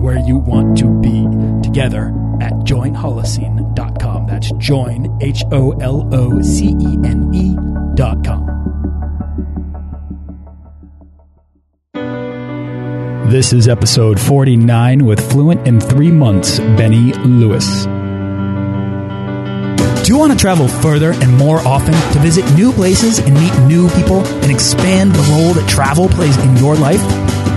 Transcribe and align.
where 0.00 0.18
you 0.18 0.38
want 0.38 0.78
to 0.78 0.88
be 1.00 1.26
together 1.62 2.08
at 2.40 2.52
joinholocene.com. 2.64 4.26
That's 4.26 4.50
join, 4.52 5.18
H 5.20 5.44
O 5.52 5.72
L 5.72 6.08
O 6.12 6.40
C 6.40 6.68
E 6.68 6.98
N 7.04 7.30
E.com. 7.34 8.60
This 13.28 13.52
is 13.52 13.68
episode 13.68 14.18
49 14.18 15.04
with 15.04 15.30
Fluent 15.30 15.68
in 15.68 15.78
Three 15.78 16.10
Months, 16.10 16.58
Benny 16.58 17.12
Lewis. 17.12 17.84
Do 20.04 20.12
you 20.12 20.18
want 20.18 20.32
to 20.32 20.38
travel 20.38 20.66
further 20.66 21.12
and 21.12 21.36
more 21.36 21.58
often 21.58 21.92
to 21.92 22.18
visit 22.18 22.44
new 22.54 22.72
places 22.72 23.20
and 23.20 23.34
meet 23.34 23.56
new 23.68 23.88
people 23.90 24.26
and 24.26 24.50
expand 24.50 25.12
the 25.12 25.22
role 25.30 25.52
that 25.54 25.68
travel 25.68 26.08
plays 26.08 26.36
in 26.38 26.56
your 26.56 26.74
life? 26.74 27.00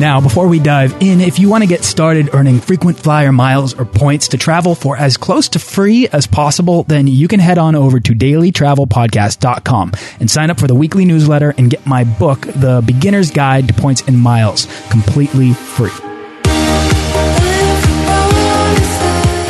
Now, 0.00 0.18
before 0.18 0.48
we 0.48 0.58
dive 0.60 0.96
in, 1.02 1.20
if 1.20 1.38
you 1.38 1.50
want 1.50 1.62
to 1.62 1.68
get 1.68 1.84
started 1.84 2.30
earning 2.32 2.58
frequent 2.58 2.98
flyer 2.98 3.32
miles 3.32 3.74
or 3.74 3.84
points 3.84 4.28
to 4.28 4.38
travel 4.38 4.74
for 4.74 4.96
as 4.96 5.18
close 5.18 5.50
to 5.50 5.58
free 5.58 6.08
as 6.08 6.26
possible, 6.26 6.84
then 6.84 7.06
you 7.06 7.28
can 7.28 7.38
head 7.38 7.58
on 7.58 7.76
over 7.76 8.00
to 8.00 8.14
dailytravelpodcast.com 8.14 9.92
and 10.18 10.30
sign 10.30 10.48
up 10.48 10.58
for 10.58 10.66
the 10.66 10.74
weekly 10.74 11.04
newsletter 11.04 11.54
and 11.58 11.68
get 11.68 11.84
my 11.84 12.04
book, 12.04 12.40
The 12.40 12.82
Beginner's 12.86 13.30
Guide 13.30 13.68
to 13.68 13.74
Points 13.74 14.02
and 14.06 14.18
Miles, 14.18 14.66
completely 14.88 15.52
free. 15.52 15.90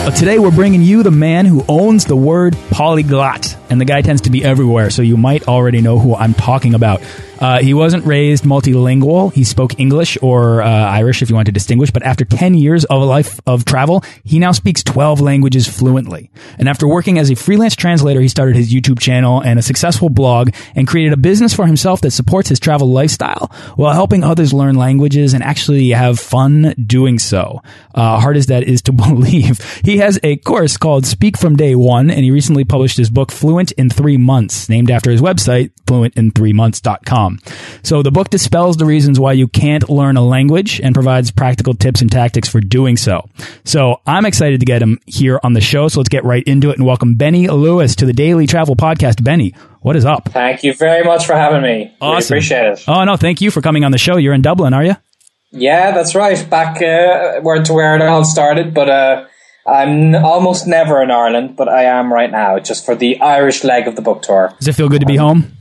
But 0.04 0.16
today 0.16 0.40
we're 0.40 0.50
bringing 0.50 0.82
you 0.82 1.04
the 1.04 1.12
man 1.12 1.46
who 1.46 1.64
owns 1.68 2.06
the 2.06 2.16
word 2.16 2.56
polyglot. 2.70 3.56
And 3.70 3.80
the 3.80 3.84
guy 3.84 4.02
tends 4.02 4.22
to 4.22 4.30
be 4.30 4.44
everywhere, 4.44 4.90
so 4.90 5.02
you 5.02 5.16
might 5.16 5.48
already 5.48 5.80
know 5.80 5.98
who 5.98 6.14
I'm 6.14 6.34
talking 6.34 6.74
about. 6.74 7.00
Uh, 7.40 7.60
he 7.60 7.72
wasn't 7.72 8.04
raised 8.04 8.44
multilingual. 8.44 9.32
He 9.32 9.44
spoke 9.44 9.80
English 9.80 10.18
or 10.20 10.60
uh, 10.60 10.68
Irish, 10.68 11.22
if 11.22 11.30
you 11.30 11.34
want 11.34 11.46
to 11.46 11.52
distinguish. 11.52 11.90
But 11.90 12.02
after 12.02 12.24
10 12.24 12.54
years 12.54 12.84
of 12.84 13.00
a 13.00 13.04
life 13.04 13.40
of 13.46 13.64
travel, 13.64 14.04
he 14.24 14.38
now 14.38 14.52
speaks 14.52 14.82
12 14.82 15.20
languages 15.20 15.66
fluently. 15.66 16.30
And 16.58 16.68
after 16.68 16.86
working 16.86 17.18
as 17.18 17.30
a 17.30 17.34
freelance 17.34 17.74
translator, 17.74 18.20
he 18.20 18.28
started 18.28 18.56
his 18.56 18.72
YouTube 18.72 19.00
channel 19.00 19.40
and 19.40 19.58
a 19.58 19.62
successful 19.62 20.10
blog 20.10 20.50
and 20.74 20.86
created 20.86 21.14
a 21.14 21.16
business 21.16 21.54
for 21.54 21.66
himself 21.66 22.02
that 22.02 22.10
supports 22.10 22.50
his 22.50 22.60
travel 22.60 22.90
lifestyle 22.90 23.50
while 23.76 23.94
helping 23.94 24.22
others 24.22 24.52
learn 24.52 24.74
languages 24.74 25.32
and 25.32 25.42
actually 25.42 25.90
have 25.90 26.20
fun 26.20 26.74
doing 26.86 27.18
so. 27.18 27.62
Uh, 27.94 28.20
hard 28.20 28.36
as 28.36 28.46
that 28.46 28.64
is 28.64 28.82
to 28.82 28.92
believe. 29.00 29.80
He 29.82 29.96
has 29.98 30.20
a 30.22 30.36
course 30.36 30.76
called 30.76 31.06
Speak 31.06 31.38
from 31.38 31.56
Day 31.56 31.74
One, 31.74 32.10
and 32.10 32.20
he 32.20 32.30
recently 32.30 32.64
published 32.64 32.98
his 32.98 33.08
book 33.08 33.32
Fluent 33.32 33.59
in 33.72 33.90
Three 33.90 34.16
Months, 34.16 34.68
named 34.68 34.90
after 34.90 35.10
his 35.10 35.20
website, 35.20 35.72
fluentin3months.com. 35.86 37.38
So 37.82 38.02
the 38.02 38.10
book 38.10 38.30
dispels 38.30 38.76
the 38.76 38.86
reasons 38.86 39.20
why 39.20 39.32
you 39.32 39.48
can't 39.48 39.88
learn 39.88 40.16
a 40.16 40.22
language 40.22 40.80
and 40.80 40.94
provides 40.94 41.30
practical 41.30 41.74
tips 41.74 42.00
and 42.00 42.10
tactics 42.10 42.48
for 42.48 42.60
doing 42.60 42.96
so. 42.96 43.28
So 43.64 44.00
I'm 44.06 44.24
excited 44.24 44.60
to 44.60 44.66
get 44.66 44.80
him 44.82 44.98
here 45.06 45.38
on 45.42 45.52
the 45.52 45.60
show. 45.60 45.88
So 45.88 46.00
let's 46.00 46.08
get 46.08 46.24
right 46.24 46.44
into 46.44 46.70
it 46.70 46.78
and 46.78 46.86
welcome 46.86 47.16
Benny 47.16 47.48
Lewis 47.48 47.94
to 47.96 48.06
the 48.06 48.12
Daily 48.12 48.46
Travel 48.46 48.76
Podcast. 48.76 49.22
Benny, 49.22 49.54
what 49.80 49.96
is 49.96 50.04
up? 50.04 50.30
Thank 50.30 50.62
you 50.62 50.72
very 50.72 51.04
much 51.04 51.26
for 51.26 51.34
having 51.34 51.62
me. 51.62 51.94
Awesome. 52.00 52.14
Really 52.14 52.24
appreciate 52.24 52.66
it. 52.72 52.84
Oh, 52.88 53.04
no, 53.04 53.16
thank 53.16 53.40
you 53.40 53.50
for 53.50 53.60
coming 53.60 53.84
on 53.84 53.92
the 53.92 53.98
show. 53.98 54.16
You're 54.16 54.34
in 54.34 54.42
Dublin, 54.42 54.72
are 54.72 54.84
you? 54.84 54.96
Yeah, 55.52 55.90
that's 55.92 56.14
right. 56.14 56.48
Back 56.48 56.80
uh, 56.80 57.40
where 57.40 57.62
to 57.62 57.72
where 57.72 57.96
it 57.96 58.02
all 58.02 58.24
started, 58.24 58.72
but 58.72 58.88
uh, 58.88 59.26
I'm 59.66 60.14
almost 60.14 60.66
never 60.66 61.02
in 61.02 61.10
Ireland, 61.10 61.56
but 61.56 61.68
I 61.68 61.84
am 61.84 62.12
right 62.12 62.30
now, 62.30 62.58
just 62.58 62.84
for 62.84 62.94
the 62.94 63.20
Irish 63.20 63.62
leg 63.62 63.86
of 63.86 63.96
the 63.96 64.02
book 64.02 64.22
tour. 64.22 64.54
Does 64.58 64.68
it 64.68 64.74
feel 64.74 64.88
good 64.88 65.00
to 65.00 65.06
be 65.06 65.16
home? 65.16 65.56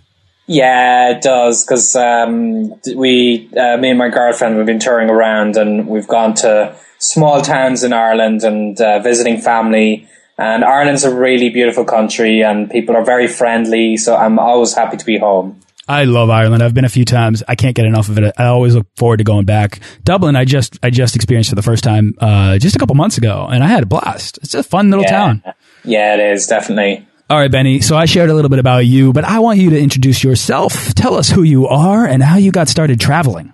Yeah, 0.47 1.11
it 1.11 1.21
does 1.21 1.63
because 1.63 1.95
um, 1.95 2.73
we, 2.95 3.49
uh, 3.55 3.77
me 3.77 3.89
and 3.89 3.99
my 3.99 4.09
girlfriend, 4.09 4.57
we've 4.57 4.65
been 4.65 4.79
touring 4.79 5.09
around 5.09 5.57
and 5.57 5.87
we've 5.87 6.07
gone 6.07 6.33
to 6.35 6.75
small 6.97 7.41
towns 7.41 7.83
in 7.83 7.93
Ireland 7.93 8.43
and 8.43 8.79
uh, 8.81 8.97
visiting 8.99 9.39
family. 9.39 10.07
And 10.39 10.63
Ireland's 10.65 11.03
a 11.03 11.13
really 11.13 11.49
beautiful 11.49 11.85
country 11.85 12.41
and 12.43 12.67
people 12.67 12.95
are 12.95 13.05
very 13.05 13.27
friendly. 13.27 13.95
So 13.97 14.15
I'm 14.15 14.39
always 14.39 14.73
happy 14.73 14.97
to 14.97 15.05
be 15.05 15.19
home. 15.19 15.61
I 15.89 16.03
love 16.03 16.29
Ireland. 16.29 16.61
I've 16.61 16.75
been 16.75 16.85
a 16.85 16.89
few 16.89 17.03
times. 17.03 17.41
I 17.47 17.55
can't 17.55 17.75
get 17.75 17.85
enough 17.87 18.09
of 18.09 18.19
it. 18.19 18.35
I 18.37 18.45
always 18.45 18.75
look 18.75 18.85
forward 18.95 19.17
to 19.17 19.23
going 19.23 19.45
back. 19.45 19.79
Dublin, 20.03 20.35
I 20.35 20.45
just 20.45 20.77
I 20.83 20.91
just 20.91 21.15
experienced 21.15 21.49
for 21.49 21.55
the 21.55 21.63
first 21.63 21.83
time 21.83 22.13
uh, 22.19 22.59
just 22.59 22.75
a 22.75 22.79
couple 22.79 22.93
months 22.93 23.17
ago, 23.17 23.47
and 23.49 23.63
I 23.63 23.67
had 23.67 23.81
a 23.81 23.85
blast. 23.87 24.37
It's 24.43 24.53
a 24.53 24.61
fun 24.61 24.91
little 24.91 25.03
yeah. 25.03 25.09
town. 25.09 25.43
Yeah, 25.83 26.13
it 26.13 26.33
is 26.33 26.45
definitely. 26.45 27.07
All 27.27 27.39
right, 27.39 27.51
Benny. 27.51 27.81
So 27.81 27.97
I 27.97 28.05
shared 28.05 28.29
a 28.29 28.35
little 28.35 28.49
bit 28.49 28.59
about 28.59 28.85
you, 28.85 29.13
but 29.13 29.23
I 29.23 29.39
want 29.39 29.59
you 29.59 29.71
to 29.71 29.79
introduce 29.79 30.23
yourself. 30.23 30.93
Tell 30.93 31.15
us 31.15 31.31
who 31.31 31.41
you 31.41 31.67
are 31.67 32.05
and 32.05 32.21
how 32.21 32.37
you 32.37 32.51
got 32.51 32.69
started 32.69 32.99
traveling. 32.99 33.51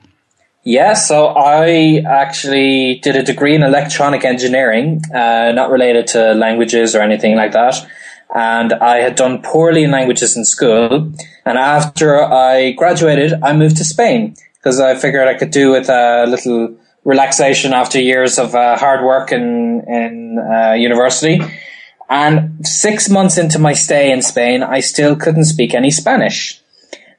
Yeah, 0.64 0.94
so 0.94 1.28
I 1.28 2.02
actually 2.06 3.00
did 3.02 3.16
a 3.16 3.24
degree 3.24 3.56
in 3.56 3.64
electronic 3.64 4.26
engineering, 4.26 5.02
uh, 5.14 5.54
not 5.54 5.70
related 5.70 6.08
to 6.08 6.34
languages 6.34 6.96
or 6.96 7.02
anything 7.02 7.38
like 7.38 7.54
that 7.54 7.88
and 8.34 8.74
I 8.74 8.98
had 8.98 9.16
done 9.16 9.42
poorly 9.42 9.84
in 9.84 9.92
languages 9.92 10.36
in 10.36 10.46
school. 10.46 11.12
And 11.46 11.58
after 11.58 12.24
I 12.24 12.72
graduated, 12.72 13.34
I 13.44 13.54
moved 13.54 13.78
to 13.78 13.86
Spain 13.86 14.36
because 14.56 14.80
I 14.80 14.96
figured 14.96 15.28
I 15.28 15.36
could 15.36 15.52
do 15.52 15.72
with 15.72 15.90
a 15.90 16.26
little 16.28 16.76
relaxation 17.04 17.74
after 17.74 18.02
years 18.02 18.40
of 18.40 18.56
uh, 18.56 18.78
hard 18.78 19.06
work 19.06 19.32
in 19.32 19.84
in 19.88 20.40
uh, 20.40 20.74
university. 20.74 21.40
And 22.10 22.66
six 22.66 23.10
months 23.10 23.38
into 23.38 23.58
my 23.58 23.74
stay 23.74 24.12
in 24.12 24.22
Spain, 24.22 24.62
I 24.64 24.80
still 24.80 25.16
couldn't 25.16 25.46
speak 25.46 25.74
any 25.74 25.92
Spanish. 25.92 26.62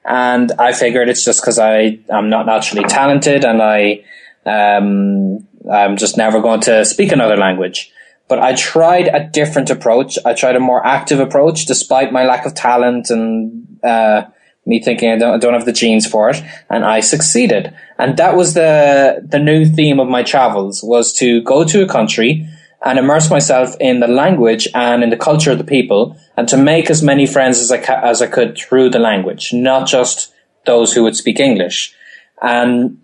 And 0.05 0.53
I 0.59 0.73
figured 0.73 1.09
it's 1.09 1.25
just 1.25 1.41
because 1.41 1.59
I 1.59 1.99
am 2.09 2.31
not 2.31 2.47
naturally 2.47 2.84
talented 2.84 3.44
and 3.44 3.61
I 3.61 4.05
um, 4.44 5.47
I'm 5.71 5.97
just 5.97 6.17
never 6.17 6.41
going 6.41 6.61
to 6.62 6.84
speak 6.84 7.11
another 7.11 7.37
language. 7.37 7.91
But 8.28 8.41
I 8.41 8.54
tried 8.54 9.09
a 9.09 9.28
different 9.32 9.70
approach. 9.70 10.19
I 10.25 10.34
tried 10.34 10.56
a 10.56 10.60
more 10.60 10.84
active 10.84 11.20
approach, 11.20 11.66
despite 11.66 12.12
my 12.12 12.25
lack 12.25 12.44
of 12.44 12.54
talent 12.54 13.10
and 13.10 13.78
uh, 13.84 14.26
me 14.64 14.82
thinking 14.82 15.12
I 15.12 15.19
don't, 15.19 15.34
I 15.34 15.38
don't 15.38 15.54
have 15.54 15.64
the 15.64 15.72
genes 15.72 16.06
for 16.06 16.31
it. 16.31 16.42
And 16.69 16.84
I 16.84 17.00
succeeded. 17.00 17.72
And 17.98 18.16
that 18.16 18.37
was 18.37 18.54
the 18.54 19.25
the 19.25 19.38
new 19.38 19.64
theme 19.64 20.00
of 20.00 20.09
my 20.09 20.22
travels 20.22 20.82
was 20.82 21.12
to 21.14 21.41
go 21.42 21.64
to 21.64 21.82
a 21.82 21.88
country 21.88 22.48
and 22.84 22.98
immerse 22.98 23.31
myself 23.31 23.75
in 23.81 24.00
the 24.00 24.09
language 24.09 24.69
and 24.75 25.03
in 25.03 25.10
the 25.10 25.16
culture 25.16 25.50
of 25.50 25.58
the 25.58 25.64
people, 25.64 26.16
and 26.37 26.48
to 26.48 26.56
make 26.56 26.91
as 26.91 27.03
many 27.03 27.26
friends 27.26 27.58
as 27.60 27.72
I 27.72 27.78
ca- 27.78 28.00
as 28.03 28.20
I 28.20 28.26
could 28.26 28.58
through 28.58 28.91
the 28.91 28.98
language, 28.98 29.53
not 29.53 29.88
just 29.88 30.32
those 30.66 30.93
who 30.93 31.03
would 31.04 31.16
speak 31.16 31.41
English. 31.41 31.94
And 32.43 32.98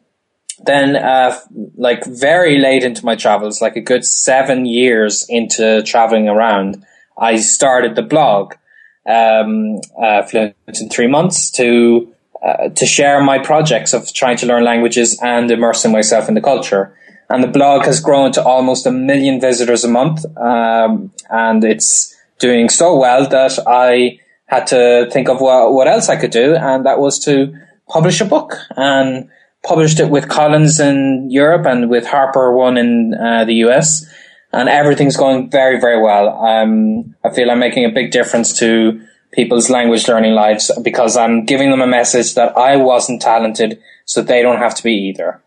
then, 0.64 0.96
uh, 0.96 1.38
like 1.76 2.04
very 2.04 2.58
late 2.58 2.84
into 2.84 3.04
my 3.04 3.16
travels, 3.16 3.60
like 3.60 3.76
a 3.76 3.80
good 3.80 4.04
seven 4.04 4.66
years 4.66 5.26
into 5.28 5.82
traveling 5.82 6.28
around, 6.28 6.84
I 7.18 7.36
started 7.36 7.94
the 7.94 8.02
blog, 8.02 8.54
um, 9.08 9.80
uh, 10.00 10.22
Fluent 10.22 10.54
in 10.80 10.88
three 10.88 11.08
months 11.08 11.50
to, 11.52 12.12
uh, 12.44 12.68
to 12.68 12.86
share 12.86 13.22
my 13.22 13.38
projects 13.38 13.92
of 13.92 14.12
trying 14.12 14.36
to 14.38 14.46
learn 14.46 14.64
languages 14.64 15.18
and 15.22 15.50
immersing 15.50 15.92
myself 15.92 16.28
in 16.28 16.34
the 16.34 16.40
culture. 16.40 16.96
And 17.28 17.42
the 17.42 17.48
blog 17.48 17.84
has 17.86 18.00
grown 18.00 18.32
to 18.32 18.44
almost 18.44 18.86
a 18.86 18.90
million 18.90 19.40
visitors 19.40 19.84
a 19.84 19.88
month. 19.88 20.24
Um, 20.36 21.12
and 21.30 21.64
it's 21.64 22.14
doing 22.38 22.68
so 22.68 22.98
well 22.98 23.28
that 23.28 23.58
I 23.66 24.18
had 24.46 24.66
to 24.68 25.08
think 25.10 25.28
of 25.28 25.40
what, 25.40 25.72
what 25.72 25.88
else 25.88 26.08
I 26.08 26.16
could 26.16 26.30
do. 26.30 26.54
And 26.54 26.84
that 26.84 26.98
was 26.98 27.18
to 27.24 27.54
publish 27.88 28.20
a 28.20 28.24
book 28.24 28.56
and, 28.76 29.30
published 29.62 30.00
it 30.00 30.10
with 30.10 30.28
Collins 30.28 30.80
in 30.80 31.30
Europe 31.30 31.66
and 31.66 31.88
with 31.88 32.06
Harper 32.06 32.52
One 32.52 32.76
in 32.76 33.14
uh, 33.14 33.44
the 33.44 33.54
US, 33.66 34.06
and 34.52 34.68
everything's 34.68 35.16
going 35.16 35.50
very, 35.50 35.80
very 35.80 36.02
well. 36.02 36.28
Um, 36.44 37.14
I 37.24 37.30
feel 37.30 37.50
I'm 37.50 37.58
making 37.58 37.84
a 37.84 37.90
big 37.90 38.10
difference 38.10 38.58
to 38.58 39.00
people's 39.32 39.70
language 39.70 40.08
learning 40.08 40.34
lives 40.34 40.70
because 40.82 41.16
I'm 41.16 41.44
giving 41.44 41.70
them 41.70 41.80
a 41.80 41.86
message 41.86 42.34
that 42.34 42.56
I 42.56 42.76
wasn't 42.76 43.22
talented, 43.22 43.80
so 44.04 44.22
they 44.22 44.42
don't 44.42 44.58
have 44.58 44.74
to 44.76 44.82
be 44.82 44.92
either. 44.92 45.40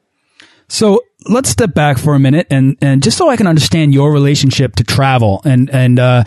So 0.67 1.01
let's 1.27 1.49
step 1.49 1.73
back 1.73 1.97
for 1.97 2.15
a 2.15 2.19
minute 2.19 2.47
and 2.49 2.77
and 2.81 3.03
just 3.03 3.17
so 3.17 3.29
I 3.29 3.35
can 3.35 3.47
understand 3.47 3.93
your 3.93 4.11
relationship 4.11 4.75
to 4.77 4.83
travel 4.83 5.41
and 5.45 5.69
and 5.69 5.99
uh, 5.99 6.23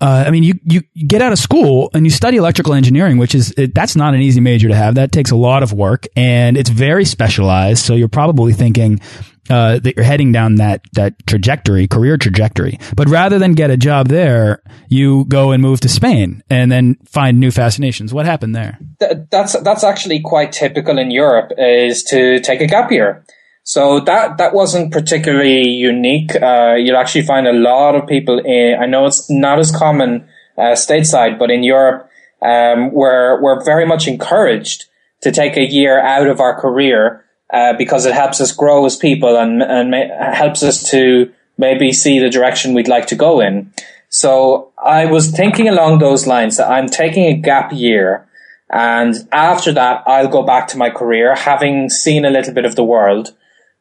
uh, 0.00 0.24
I 0.26 0.30
mean, 0.30 0.42
you, 0.42 0.54
you 0.64 0.82
get 1.06 1.22
out 1.22 1.32
of 1.32 1.38
school 1.38 1.90
and 1.94 2.04
you 2.04 2.10
study 2.10 2.36
electrical 2.36 2.74
engineering, 2.74 3.16
which 3.18 3.34
is, 3.34 3.52
it, 3.56 3.74
that's 3.74 3.96
not 3.96 4.14
an 4.14 4.20
easy 4.20 4.40
major 4.40 4.68
to 4.68 4.74
have. 4.74 4.96
That 4.96 5.10
takes 5.10 5.30
a 5.30 5.36
lot 5.36 5.62
of 5.62 5.72
work 5.72 6.06
and 6.16 6.56
it's 6.56 6.68
very 6.68 7.04
specialized. 7.04 7.84
So 7.84 7.94
you're 7.94 8.08
probably 8.08 8.52
thinking, 8.52 9.00
uh, 9.48 9.78
that 9.78 9.96
you're 9.96 10.04
heading 10.04 10.32
down 10.32 10.56
that, 10.56 10.82
that 10.94 11.26
trajectory, 11.26 11.86
career 11.86 12.16
trajectory. 12.16 12.78
But 12.96 13.08
rather 13.08 13.38
than 13.38 13.52
get 13.52 13.70
a 13.70 13.76
job 13.76 14.08
there, 14.08 14.60
you 14.88 15.24
go 15.26 15.52
and 15.52 15.62
move 15.62 15.80
to 15.80 15.88
Spain 15.88 16.42
and 16.50 16.70
then 16.70 16.96
find 17.06 17.38
new 17.38 17.50
fascinations. 17.50 18.12
What 18.12 18.26
happened 18.26 18.56
there? 18.56 18.78
That's, 18.98 19.58
that's 19.60 19.84
actually 19.84 20.20
quite 20.20 20.52
typical 20.52 20.98
in 20.98 21.10
Europe 21.10 21.52
is 21.56 22.02
to 22.04 22.40
take 22.40 22.60
a 22.60 22.66
gap 22.66 22.90
year. 22.90 23.24
So 23.68 23.98
that 23.98 24.38
that 24.38 24.54
wasn't 24.54 24.92
particularly 24.92 25.68
unique. 25.68 26.40
Uh, 26.40 26.74
you'll 26.78 26.96
actually 26.96 27.26
find 27.26 27.48
a 27.48 27.52
lot 27.52 27.96
of 27.96 28.06
people. 28.06 28.38
In, 28.38 28.78
I 28.80 28.86
know 28.86 29.06
it's 29.06 29.28
not 29.28 29.58
as 29.58 29.72
common 29.72 30.28
uh, 30.56 30.76
stateside, 30.78 31.36
but 31.36 31.50
in 31.50 31.64
Europe, 31.64 32.08
um, 32.40 32.92
we're 32.92 33.42
we're 33.42 33.64
very 33.64 33.84
much 33.84 34.06
encouraged 34.06 34.84
to 35.22 35.32
take 35.32 35.56
a 35.56 35.68
year 35.68 35.98
out 35.98 36.28
of 36.28 36.38
our 36.38 36.60
career 36.60 37.24
uh, 37.52 37.72
because 37.72 38.06
it 38.06 38.14
helps 38.14 38.40
us 38.40 38.52
grow 38.52 38.86
as 38.86 38.94
people 38.94 39.36
and 39.36 39.60
and 39.60 39.90
ma- 39.90 40.32
helps 40.32 40.62
us 40.62 40.88
to 40.92 41.32
maybe 41.58 41.90
see 41.90 42.20
the 42.20 42.30
direction 42.30 42.72
we'd 42.72 42.86
like 42.86 43.08
to 43.08 43.16
go 43.16 43.40
in. 43.40 43.72
So 44.08 44.70
I 44.78 45.06
was 45.06 45.32
thinking 45.32 45.66
along 45.66 45.98
those 45.98 46.24
lines 46.24 46.58
that 46.58 46.70
I'm 46.70 46.86
taking 46.86 47.24
a 47.24 47.34
gap 47.34 47.72
year. 47.72 48.28
And 48.70 49.16
after 49.32 49.72
that, 49.72 50.04
I'll 50.06 50.28
go 50.28 50.44
back 50.44 50.68
to 50.68 50.78
my 50.78 50.90
career, 50.90 51.34
having 51.34 51.88
seen 51.88 52.24
a 52.24 52.30
little 52.30 52.54
bit 52.54 52.64
of 52.64 52.76
the 52.76 52.84
world 52.84 53.34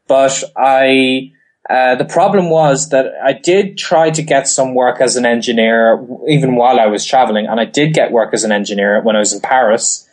but 0.08 0.44
I, 0.56 1.32
uh, 1.70 1.96
the 1.96 2.06
problem 2.06 2.50
was 2.50 2.90
that 2.90 3.08
I 3.24 3.34
did 3.34 3.78
try 3.78 4.10
to 4.12 4.22
get 4.22 4.48
some 4.48 4.76
work 4.76 5.02
as 5.02 5.16
an 5.16 5.26
engineer 5.26 6.06
even 6.28 6.56
while 6.56 6.80
I 6.80 6.88
was 6.88 7.06
traveling, 7.06 7.48
and 7.48 7.60
I 7.60 7.66
did 7.66 7.94
get 7.94 8.12
work 8.12 8.34
as 8.34 8.44
an 8.44 8.52
engineer 8.52 9.02
when 9.02 9.16
I 9.16 9.20
was 9.20 9.34
in 9.34 9.42
Paris. 9.42 10.08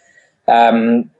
Um, 0.48 1.10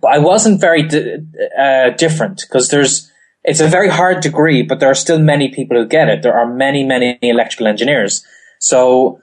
but 0.00 0.08
I 0.08 0.18
wasn't 0.18 0.60
very 0.60 0.82
di- 0.82 1.16
uh, 1.58 1.90
different 1.90 2.42
because 2.42 2.68
there's 2.68 3.10
it's 3.44 3.60
a 3.60 3.68
very 3.68 3.88
hard 3.88 4.22
degree, 4.22 4.62
but 4.62 4.80
there 4.80 4.90
are 4.90 4.94
still 4.94 5.20
many 5.20 5.48
people 5.48 5.76
who 5.76 5.86
get 5.86 6.08
it. 6.08 6.22
There 6.22 6.36
are 6.36 6.52
many, 6.52 6.82
many 6.82 7.16
electrical 7.22 7.68
engineers. 7.68 8.24
So 8.58 9.22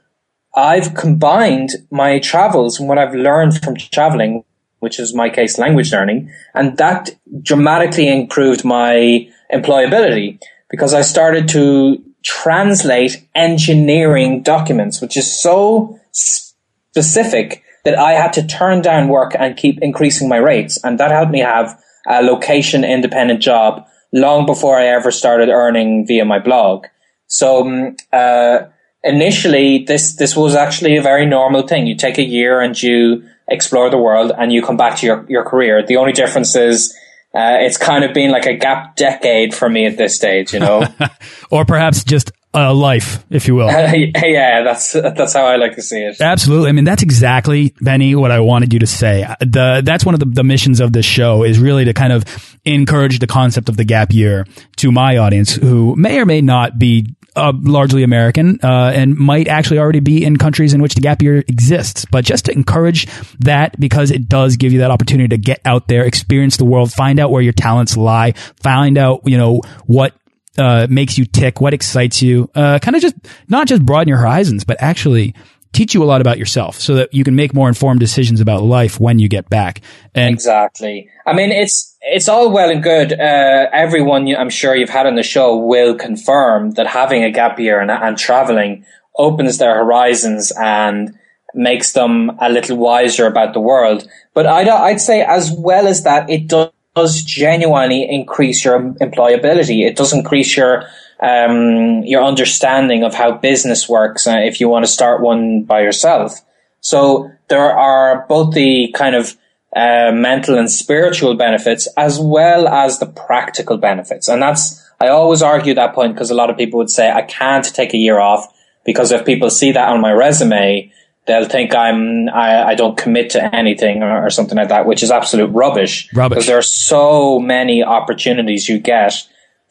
I've 0.56 0.94
combined 0.94 1.72
my 1.92 2.20
travels 2.20 2.80
and 2.80 2.88
what 2.88 2.98
I've 2.98 3.14
learned 3.14 3.62
from 3.62 3.76
traveling 3.76 4.46
which 4.84 5.00
is 5.00 5.16
my 5.16 5.30
case 5.30 5.58
language 5.58 5.94
learning. 5.94 6.30
And 6.54 6.78
that 6.78 7.12
dramatically 7.42 8.12
improved 8.12 8.66
my 8.66 9.30
employability 9.52 10.40
because 10.70 10.94
I 10.94 11.04
started 11.04 11.48
to 11.50 12.04
translate 12.24 13.26
engineering 13.34 14.44
documents, 14.44 15.00
which 15.00 15.16
is 15.16 15.42
so 15.42 15.98
specific 16.12 17.64
that 17.86 17.98
I 17.98 18.12
had 18.12 18.34
to 18.34 18.46
turn 18.46 18.82
down 18.82 19.08
work 19.08 19.32
and 19.40 19.56
keep 19.56 19.82
increasing 19.82 20.28
my 20.28 20.38
rates. 20.38 20.78
And 20.84 21.00
that 21.00 21.12
helped 21.12 21.32
me 21.32 21.40
have 21.40 21.82
a 22.06 22.22
location 22.22 22.84
independent 22.84 23.42
job 23.42 23.88
long 24.12 24.46
before 24.46 24.78
I 24.78 24.88
ever 24.88 25.12
started 25.12 25.48
earning 25.48 26.06
via 26.06 26.26
my 26.26 26.40
blog. 26.40 26.88
So, 27.28 27.62
um, 27.62 27.96
uh, 28.12 28.60
initially 29.02 29.86
this, 29.86 30.16
this 30.16 30.36
was 30.36 30.56
actually 30.56 30.98
a 30.98 31.02
very 31.02 31.26
normal 31.26 31.66
thing. 31.66 31.88
You 31.88 31.96
take 31.96 32.18
a 32.18 32.24
year 32.24 32.60
and 32.60 32.82
you 32.82 33.24
explore 33.54 33.90
the 33.90 33.98
world 33.98 34.32
and 34.38 34.52
you 34.52 34.62
come 34.62 34.78
back 34.78 34.98
to 34.98 35.06
your, 35.06 35.26
your 35.30 35.46
career. 35.46 35.86
The 35.86 35.98
only 35.98 36.12
difference 36.12 36.56
is 36.56 36.94
uh, 37.34 37.58
it's 37.62 37.78
kind 37.78 38.04
of 38.04 38.14
been 38.14 38.32
like 38.32 38.46
a 38.46 38.56
gap 38.56 38.96
decade 38.96 39.56
for 39.56 39.70
me 39.70 39.86
at 39.86 39.98
this 39.98 40.16
stage, 40.16 40.54
you 40.54 40.60
know, 40.60 40.86
or 41.52 41.66
perhaps 41.66 42.04
just 42.04 42.32
a 42.54 42.74
life, 42.74 43.26
if 43.32 43.48
you 43.48 43.56
will. 43.56 43.68
yeah, 44.16 44.62
that's 44.62 44.94
that's 44.94 45.34
how 45.34 45.46
I 45.46 45.56
like 45.56 45.76
to 45.76 45.82
see 45.82 46.00
it. 46.00 46.22
Absolutely. 46.22 46.70
I 46.70 46.72
mean, 46.74 46.84
that's 46.84 47.02
exactly 47.02 47.74
Benny 47.82 48.14
what 48.14 48.30
I 48.30 48.40
wanted 48.40 48.74
you 48.74 48.80
to 48.80 48.88
say. 48.88 49.26
The 49.40 49.82
that's 49.84 50.06
one 50.06 50.14
of 50.14 50.20
the, 50.20 50.28
the 50.28 50.44
missions 50.44 50.80
of 50.80 50.94
this 50.94 51.06
show 51.06 51.44
is 51.44 51.58
really 51.58 51.86
to 51.86 51.94
kind 51.94 52.14
of 52.14 52.24
encourage 52.66 53.18
the 53.20 53.28
concept 53.28 53.70
of 53.70 53.78
the 53.78 53.84
gap 53.84 54.12
year 54.12 54.46
to 54.78 54.92
my 54.92 55.18
audience 55.18 55.54
who 55.54 55.96
may 55.96 56.20
or 56.20 56.26
may 56.26 56.42
not 56.42 56.78
be 56.78 57.16
uh, 57.36 57.54
largely 57.62 58.04
American 58.04 58.60
uh, 58.64 58.92
and 58.94 59.18
might 59.18 59.48
actually 59.48 59.80
already 59.80 60.00
be 60.00 60.24
in 60.24 60.38
countries 60.38 60.74
in 60.74 60.82
which 60.82 60.96
the 60.96 61.02
gap 61.02 61.22
year 61.22 61.40
exists. 61.40 62.06
But 62.06 62.26
just 62.26 62.46
to 62.46 62.52
encourage 62.52 63.08
that 63.40 63.80
because 63.80 64.12
it 64.12 64.30
does 64.30 64.58
give 64.58 64.74
you 64.74 64.80
that 64.80 64.92
opportunity 64.92 65.30
to 65.30 65.38
get 65.38 65.62
out 65.66 65.88
there, 65.88 66.06
experience 66.06 66.58
the 66.58 66.66
world, 66.66 66.92
find 66.92 67.20
out 67.20 67.32
where 67.32 67.42
your 67.42 67.54
talents 67.54 67.98
lie, 67.98 68.34
find 68.62 68.98
out, 68.98 69.22
you 69.26 69.38
know, 69.38 69.62
what 69.86 70.14
uh, 70.58 70.88
makes 70.90 71.18
you 71.18 71.26
tick, 71.26 71.60
what 71.60 71.74
excites 71.74 72.22
you, 72.22 72.50
uh, 72.56 72.80
kind 72.80 72.96
of 72.96 73.02
just 73.02 73.16
not 73.48 73.68
just 73.68 73.84
broaden 73.84 74.08
your 74.08 74.20
horizons, 74.20 74.64
but 74.64 74.78
actually 74.80 75.34
teach 75.74 75.94
you 75.94 76.04
a 76.04 76.06
lot 76.06 76.22
about 76.22 76.38
yourself 76.38 76.80
so 76.80 76.96
that 76.96 77.14
you 77.14 77.24
can 77.24 77.36
make 77.36 77.54
more 77.54 77.68
informed 77.68 78.00
decisions 78.00 78.40
about 78.40 78.64
life 78.64 79.00
when 79.00 79.20
you 79.20 79.28
get 79.28 79.50
back. 79.50 79.82
And 80.16 80.34
exactly. 80.34 81.10
I 81.26 81.34
mean, 81.34 81.52
it's, 81.52 81.98
it's 82.02 82.30
all 82.30 82.52
well 82.52 82.70
and 82.70 82.82
good. 82.82 83.12
Uh, 83.12 83.68
everyone 83.74 84.28
I'm 84.36 84.50
sure 84.50 84.76
you've 84.76 84.90
had 84.90 85.08
on 85.08 85.16
the 85.16 85.24
show 85.24 85.58
will 85.58 85.96
confirm 85.96 86.72
that 86.72 86.88
having 86.88 87.24
a 87.24 87.32
gap 87.32 87.60
year 87.60 87.82
and, 87.82 87.92
and 87.92 88.18
traveling 88.18 88.86
opens 89.18 89.58
their 89.58 89.76
horizons 89.76 90.52
and 90.56 91.18
makes 91.56 91.92
them 91.92 92.32
a 92.40 92.50
little 92.50 92.78
wiser 92.78 93.26
about 93.26 93.54
the 93.54 93.60
world. 93.60 94.08
But 94.34 94.48
I'd, 94.48 94.68
I'd 94.68 95.02
say 95.02 95.22
as 95.22 95.52
well 95.52 95.88
as 95.88 96.04
that, 96.04 96.30
it 96.30 96.48
does 96.48 96.70
does 96.96 97.24
genuinely 97.24 98.08
increase 98.08 98.64
your 98.64 98.80
employability. 98.80 99.86
It 99.86 99.96
does 99.96 100.14
increase 100.14 100.56
your 100.56 100.88
um, 101.24 102.04
your 102.04 102.22
understanding 102.22 103.04
of 103.04 103.14
how 103.14 103.32
business 103.32 103.88
works 103.88 104.28
uh, 104.28 104.42
if 104.44 104.60
you 104.60 104.68
want 104.68 104.86
to 104.86 104.92
start 104.92 105.22
one 105.22 105.64
by 105.64 105.82
yourself. 105.82 106.42
So 106.82 107.32
there 107.48 107.72
are 107.72 108.26
both 108.28 108.54
the 108.54 108.94
kind 108.94 109.16
of 109.16 109.38
uh, 109.74 110.12
mental 110.14 110.58
and 110.58 110.70
spiritual 110.70 111.36
benefits 111.36 111.88
as 111.96 112.20
well 112.20 112.68
as 112.68 113.00
the 113.00 113.06
practical 113.06 113.78
benefits. 113.78 114.28
And 114.28 114.42
that's, 114.42 114.84
I 115.00 115.08
always 115.08 115.42
argue 115.42 115.74
that 115.76 115.96
point 115.96 116.14
because 116.14 116.30
a 116.30 116.36
lot 116.36 116.50
of 116.50 116.58
people 116.58 116.78
would 116.80 116.90
say, 116.90 117.10
I 117.10 117.22
can't 117.22 117.66
take 117.74 117.94
a 117.94 117.98
year 117.98 118.20
off 118.20 118.54
because 118.86 119.12
if 119.12 119.26
people 119.26 119.50
see 119.50 119.72
that 119.72 119.90
on 119.90 120.02
my 120.02 120.12
resume, 120.12 120.92
they'll 121.26 121.48
think 121.48 121.74
I'm 121.74 122.28
I, 122.30 122.64
I 122.72 122.76
don't 122.76 122.98
commit 122.98 123.30
to 123.32 123.56
anything 123.56 124.04
or, 124.04 124.26
or, 124.26 124.30
something 124.30 124.58
like 124.58 124.68
that, 124.68 124.86
which 124.86 125.04
is 125.04 125.10
absolute 125.10 125.48
rubbish. 125.48 126.14
Rubbish. 126.14 126.36
Because 126.36 126.48
there 126.48 126.58
are 126.58 126.62
so 126.62 127.40
many 127.40 127.82
opportunities 127.82 128.68
you 128.68 128.78
get 128.78 129.26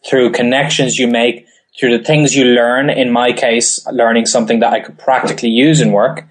through 0.09 0.33
connections 0.33 0.99
you 0.99 1.07
make, 1.07 1.47
through 1.79 1.97
the 1.97 2.05
things 2.05 2.35
you 2.35 2.45
learn. 2.45 2.91
In 2.91 3.11
my 3.11 3.33
case, 3.33 3.85
learning 3.91 4.27
something 4.27 4.61
that 4.61 4.73
I 4.73 4.81
could 4.81 4.99
practically 4.99 5.51
use 5.51 5.81
in 5.81 5.93
work, 5.93 6.27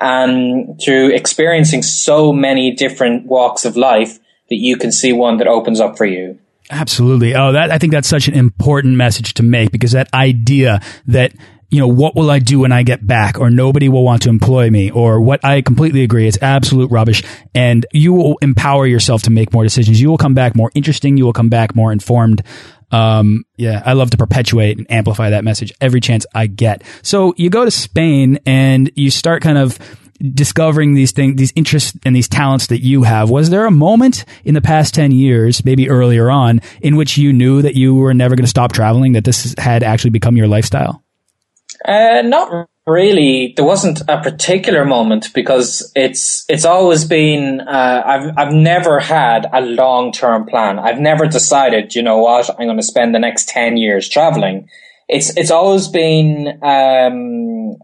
and 0.00 0.80
through 0.84 1.14
experiencing 1.14 1.82
so 1.82 2.32
many 2.32 2.70
different 2.72 3.26
walks 3.26 3.64
of 3.64 3.76
life 3.76 4.18
that 4.50 4.56
you 4.56 4.76
can 4.76 4.92
see 4.92 5.12
one 5.12 5.38
that 5.38 5.46
opens 5.46 5.80
up 5.80 5.96
for 5.96 6.04
you. 6.04 6.38
Absolutely. 6.70 7.34
Oh, 7.34 7.52
that 7.52 7.70
I 7.70 7.78
think 7.78 7.92
that's 7.92 8.08
such 8.08 8.26
an 8.28 8.34
important 8.34 8.96
message 8.96 9.34
to 9.34 9.42
make 9.42 9.70
because 9.70 9.92
that 9.92 10.12
idea 10.14 10.80
that 11.06 11.32
you 11.74 11.80
know, 11.80 11.88
what 11.88 12.14
will 12.14 12.30
I 12.30 12.38
do 12.38 12.60
when 12.60 12.70
I 12.70 12.84
get 12.84 13.04
back? 13.04 13.40
Or 13.40 13.50
nobody 13.50 13.88
will 13.88 14.04
want 14.04 14.22
to 14.22 14.28
employ 14.28 14.70
me. 14.70 14.92
Or 14.92 15.20
what 15.20 15.44
I 15.44 15.60
completely 15.60 16.04
agree. 16.04 16.28
It's 16.28 16.38
absolute 16.40 16.88
rubbish. 16.88 17.24
And 17.52 17.84
you 17.92 18.12
will 18.12 18.38
empower 18.42 18.86
yourself 18.86 19.24
to 19.24 19.30
make 19.30 19.52
more 19.52 19.64
decisions. 19.64 20.00
You 20.00 20.08
will 20.08 20.16
come 20.16 20.34
back 20.34 20.54
more 20.54 20.70
interesting. 20.76 21.16
You 21.16 21.24
will 21.24 21.32
come 21.32 21.48
back 21.48 21.74
more 21.74 21.90
informed. 21.90 22.44
Um, 22.90 23.44
yeah, 23.56 23.82
I 23.84 23.94
love 23.94 24.10
to 24.10 24.16
perpetuate 24.16 24.78
and 24.78 24.90
amplify 24.90 25.30
that 25.30 25.44
message 25.44 25.72
every 25.80 26.00
chance 26.00 26.26
I 26.34 26.46
get. 26.46 26.82
So 27.02 27.34
you 27.36 27.50
go 27.50 27.64
to 27.64 27.70
Spain 27.70 28.38
and 28.46 28.90
you 28.94 29.10
start 29.10 29.42
kind 29.42 29.58
of 29.58 29.78
discovering 30.20 30.94
these 30.94 31.12
things, 31.12 31.36
these 31.36 31.52
interests 31.56 31.98
and 32.04 32.14
these 32.14 32.28
talents 32.28 32.68
that 32.68 32.82
you 32.82 33.02
have. 33.02 33.30
Was 33.30 33.50
there 33.50 33.66
a 33.66 33.70
moment 33.70 34.24
in 34.44 34.54
the 34.54 34.60
past 34.62 34.94
10 34.94 35.10
years, 35.12 35.64
maybe 35.64 35.88
earlier 35.90 36.30
on, 36.30 36.60
in 36.80 36.96
which 36.96 37.18
you 37.18 37.32
knew 37.32 37.62
that 37.62 37.74
you 37.74 37.94
were 37.94 38.14
never 38.14 38.36
going 38.36 38.44
to 38.44 38.50
stop 38.50 38.72
traveling, 38.72 39.12
that 39.12 39.24
this 39.24 39.54
had 39.58 39.82
actually 39.82 40.10
become 40.10 40.36
your 40.36 40.46
lifestyle? 40.46 41.02
Uh, 41.84 42.22
not 42.22 42.68
really. 42.86 43.54
There 43.56 43.64
wasn't 43.64 44.02
a 44.08 44.20
particular 44.20 44.84
moment 44.84 45.32
because 45.34 45.90
it's 45.94 46.44
it's 46.48 46.64
always 46.64 47.04
been. 47.04 47.60
Uh, 47.60 48.02
I've 48.04 48.38
I've 48.38 48.52
never 48.52 49.00
had 49.00 49.48
a 49.52 49.60
long 49.60 50.12
term 50.12 50.46
plan. 50.46 50.78
I've 50.78 51.00
never 51.00 51.26
decided. 51.26 51.94
You 51.94 52.02
know 52.02 52.18
what? 52.18 52.50
I'm 52.50 52.66
going 52.66 52.76
to 52.76 52.82
spend 52.82 53.14
the 53.14 53.18
next 53.18 53.48
ten 53.48 53.76
years 53.76 54.08
traveling. 54.08 54.68
It's 55.08 55.36
it's 55.36 55.50
always 55.50 55.88
been 55.88 56.58
um, 56.62 57.76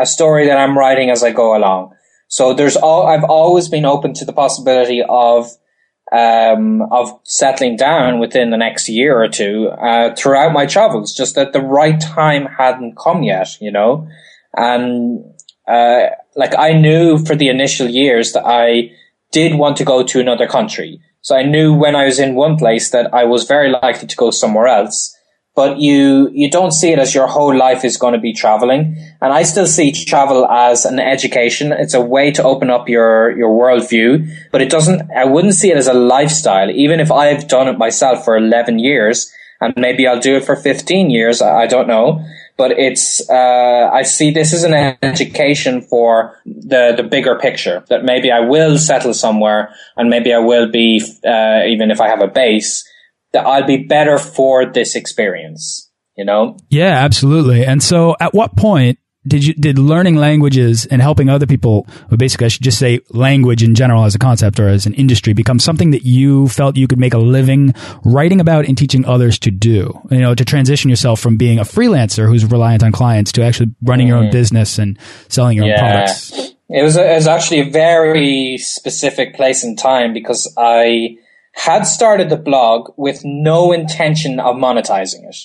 a 0.00 0.06
story 0.06 0.46
that 0.46 0.58
I'm 0.58 0.76
writing 0.76 1.10
as 1.10 1.22
I 1.22 1.30
go 1.30 1.56
along. 1.56 1.94
So 2.28 2.54
there's 2.54 2.76
all. 2.76 3.06
I've 3.06 3.24
always 3.24 3.68
been 3.68 3.84
open 3.84 4.14
to 4.14 4.24
the 4.24 4.32
possibility 4.32 5.02
of 5.08 5.50
um, 6.12 6.82
of 6.92 7.18
settling 7.24 7.76
down 7.76 8.18
within 8.18 8.50
the 8.50 8.56
next 8.56 8.88
year 8.88 9.20
or 9.20 9.28
two 9.28 9.68
uh, 9.68 10.14
throughout 10.14 10.52
my 10.52 10.66
travels. 10.66 11.14
Just 11.14 11.34
that 11.34 11.52
the 11.52 11.60
right 11.60 12.00
time 12.00 12.46
hadn't 12.46 12.96
come 12.96 13.22
yet, 13.22 13.48
you 13.60 13.70
know, 13.70 14.08
and 14.56 15.24
uh, 15.66 16.06
like 16.36 16.56
I 16.56 16.72
knew 16.72 17.18
for 17.24 17.34
the 17.34 17.48
initial 17.48 17.88
years 17.88 18.32
that 18.32 18.44
I 18.44 18.90
did 19.32 19.56
want 19.56 19.76
to 19.78 19.84
go 19.84 20.02
to 20.02 20.20
another 20.20 20.46
country. 20.46 21.00
So 21.22 21.34
I 21.34 21.42
knew 21.42 21.74
when 21.74 21.96
I 21.96 22.04
was 22.04 22.18
in 22.18 22.34
one 22.34 22.56
place 22.56 22.90
that 22.90 23.12
I 23.14 23.24
was 23.24 23.44
very 23.44 23.70
likely 23.70 24.06
to 24.06 24.16
go 24.16 24.30
somewhere 24.30 24.66
else. 24.66 25.16
But 25.56 25.78
you, 25.78 26.30
you 26.32 26.50
don't 26.50 26.72
see 26.72 26.90
it 26.90 26.98
as 26.98 27.14
your 27.14 27.28
whole 27.28 27.56
life 27.56 27.84
is 27.84 27.96
going 27.96 28.14
to 28.14 28.20
be 28.20 28.32
traveling. 28.32 28.96
And 29.22 29.32
I 29.32 29.44
still 29.44 29.66
see 29.66 29.92
travel 29.92 30.46
as 30.48 30.84
an 30.84 30.98
education. 30.98 31.72
It's 31.72 31.94
a 31.94 32.00
way 32.00 32.32
to 32.32 32.42
open 32.42 32.70
up 32.70 32.88
your, 32.88 33.36
your 33.36 33.50
worldview, 33.50 34.28
but 34.50 34.60
it 34.60 34.68
doesn't, 34.68 35.10
I 35.12 35.24
wouldn't 35.24 35.54
see 35.54 35.70
it 35.70 35.76
as 35.76 35.86
a 35.86 35.94
lifestyle. 35.94 36.70
Even 36.70 36.98
if 36.98 37.12
I've 37.12 37.46
done 37.46 37.68
it 37.68 37.78
myself 37.78 38.24
for 38.24 38.36
11 38.36 38.80
years 38.80 39.32
and 39.60 39.72
maybe 39.76 40.08
I'll 40.08 40.20
do 40.20 40.36
it 40.36 40.44
for 40.44 40.56
15 40.56 41.08
years, 41.08 41.40
I, 41.40 41.62
I 41.62 41.66
don't 41.68 41.86
know 41.86 42.24
but 42.56 42.72
it's 42.72 43.28
uh, 43.28 43.90
I 43.92 44.02
see 44.02 44.30
this 44.30 44.52
as 44.52 44.64
an 44.64 44.74
education 45.02 45.82
for 45.82 46.40
the 46.44 46.94
the 46.96 47.02
bigger 47.02 47.38
picture 47.38 47.84
that 47.88 48.04
maybe 48.04 48.30
I 48.30 48.40
will 48.40 48.78
settle 48.78 49.14
somewhere 49.14 49.74
and 49.96 50.08
maybe 50.08 50.32
I 50.32 50.38
will 50.38 50.70
be 50.70 51.02
uh, 51.26 51.66
even 51.66 51.90
if 51.90 52.00
I 52.00 52.08
have 52.08 52.22
a 52.22 52.28
base 52.28 52.88
that 53.32 53.46
I'll 53.46 53.66
be 53.66 53.78
better 53.78 54.18
for 54.18 54.66
this 54.66 54.94
experience 54.94 55.90
you 56.16 56.24
know? 56.24 56.56
Yeah 56.70 57.04
absolutely. 57.04 57.64
And 57.64 57.82
so 57.82 58.16
at 58.20 58.34
what 58.34 58.56
point 58.56 58.98
did 59.26 59.44
you 59.44 59.54
did 59.54 59.78
learning 59.78 60.16
languages 60.16 60.86
and 60.86 61.00
helping 61.00 61.28
other 61.28 61.46
people 61.46 61.86
or 62.10 62.16
basically 62.16 62.46
I 62.46 62.48
should 62.48 62.62
just 62.62 62.78
say 62.78 63.00
language 63.10 63.62
in 63.62 63.74
general 63.74 64.04
as 64.04 64.14
a 64.14 64.18
concept 64.18 64.60
or 64.60 64.68
as 64.68 64.86
an 64.86 64.94
industry 64.94 65.32
become 65.32 65.58
something 65.58 65.90
that 65.92 66.04
you 66.04 66.48
felt 66.48 66.76
you 66.76 66.86
could 66.86 66.98
make 66.98 67.14
a 67.14 67.18
living 67.18 67.74
writing 68.04 68.40
about 68.40 68.66
and 68.66 68.76
teaching 68.76 69.04
others 69.04 69.38
to 69.40 69.50
do 69.50 70.00
you 70.10 70.18
know 70.18 70.34
to 70.34 70.44
transition 70.44 70.90
yourself 70.90 71.20
from 71.20 71.36
being 71.36 71.58
a 71.58 71.64
freelancer 71.64 72.28
who's 72.28 72.44
reliant 72.44 72.82
on 72.82 72.92
clients 72.92 73.32
to 73.32 73.42
actually 73.42 73.74
running 73.82 74.06
mm. 74.06 74.10
your 74.10 74.18
own 74.18 74.26
mm. 74.26 74.32
business 74.32 74.78
and 74.78 74.98
selling 75.28 75.56
your 75.56 75.66
yeah. 75.66 75.74
own 75.74 75.78
products 75.80 76.54
it 76.70 76.82
was, 76.82 76.96
a, 76.96 77.12
it 77.12 77.14
was 77.16 77.26
actually 77.26 77.60
a 77.60 77.70
very 77.70 78.56
specific 78.58 79.34
place 79.34 79.62
and 79.64 79.78
time 79.78 80.14
because 80.14 80.52
I 80.56 81.18
had 81.52 81.84
started 81.84 82.30
the 82.30 82.36
blog 82.36 82.92
with 82.96 83.20
no 83.22 83.72
intention 83.72 84.40
of 84.40 84.56
monetizing 84.56 85.28
it 85.28 85.36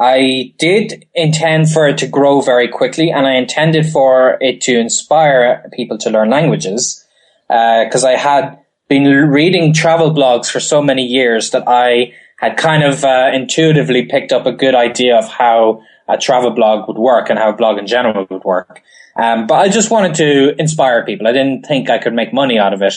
I 0.00 0.54
did 0.58 1.06
intend 1.14 1.70
for 1.70 1.86
it 1.86 1.98
to 1.98 2.06
grow 2.06 2.40
very 2.40 2.68
quickly 2.68 3.10
and 3.10 3.26
I 3.26 3.34
intended 3.34 3.86
for 3.86 4.38
it 4.40 4.62
to 4.62 4.78
inspire 4.78 5.68
people 5.74 5.98
to 5.98 6.10
learn 6.10 6.30
languages 6.30 7.04
because 7.48 8.04
uh, 8.04 8.08
I 8.08 8.16
had 8.16 8.58
been 8.88 9.04
reading 9.04 9.74
travel 9.74 10.10
blogs 10.10 10.50
for 10.50 10.58
so 10.58 10.80
many 10.82 11.02
years 11.02 11.50
that 11.50 11.64
I 11.66 12.14
had 12.38 12.56
kind 12.56 12.82
of 12.82 13.04
uh, 13.04 13.30
intuitively 13.34 14.06
picked 14.06 14.32
up 14.32 14.46
a 14.46 14.52
good 14.52 14.74
idea 14.74 15.18
of 15.18 15.28
how 15.28 15.82
a 16.08 16.16
travel 16.16 16.50
blog 16.50 16.88
would 16.88 16.96
work 16.96 17.28
and 17.28 17.38
how 17.38 17.50
a 17.50 17.56
blog 17.56 17.78
in 17.78 17.86
general 17.86 18.26
would 18.30 18.42
work. 18.42 18.80
Um, 19.16 19.46
but 19.46 19.56
I 19.56 19.68
just 19.68 19.90
wanted 19.90 20.14
to 20.14 20.58
inspire 20.58 21.04
people. 21.04 21.28
I 21.28 21.32
didn't 21.32 21.66
think 21.66 21.90
I 21.90 21.98
could 21.98 22.14
make 22.14 22.32
money 22.32 22.58
out 22.58 22.72
of 22.72 22.80
it. 22.80 22.94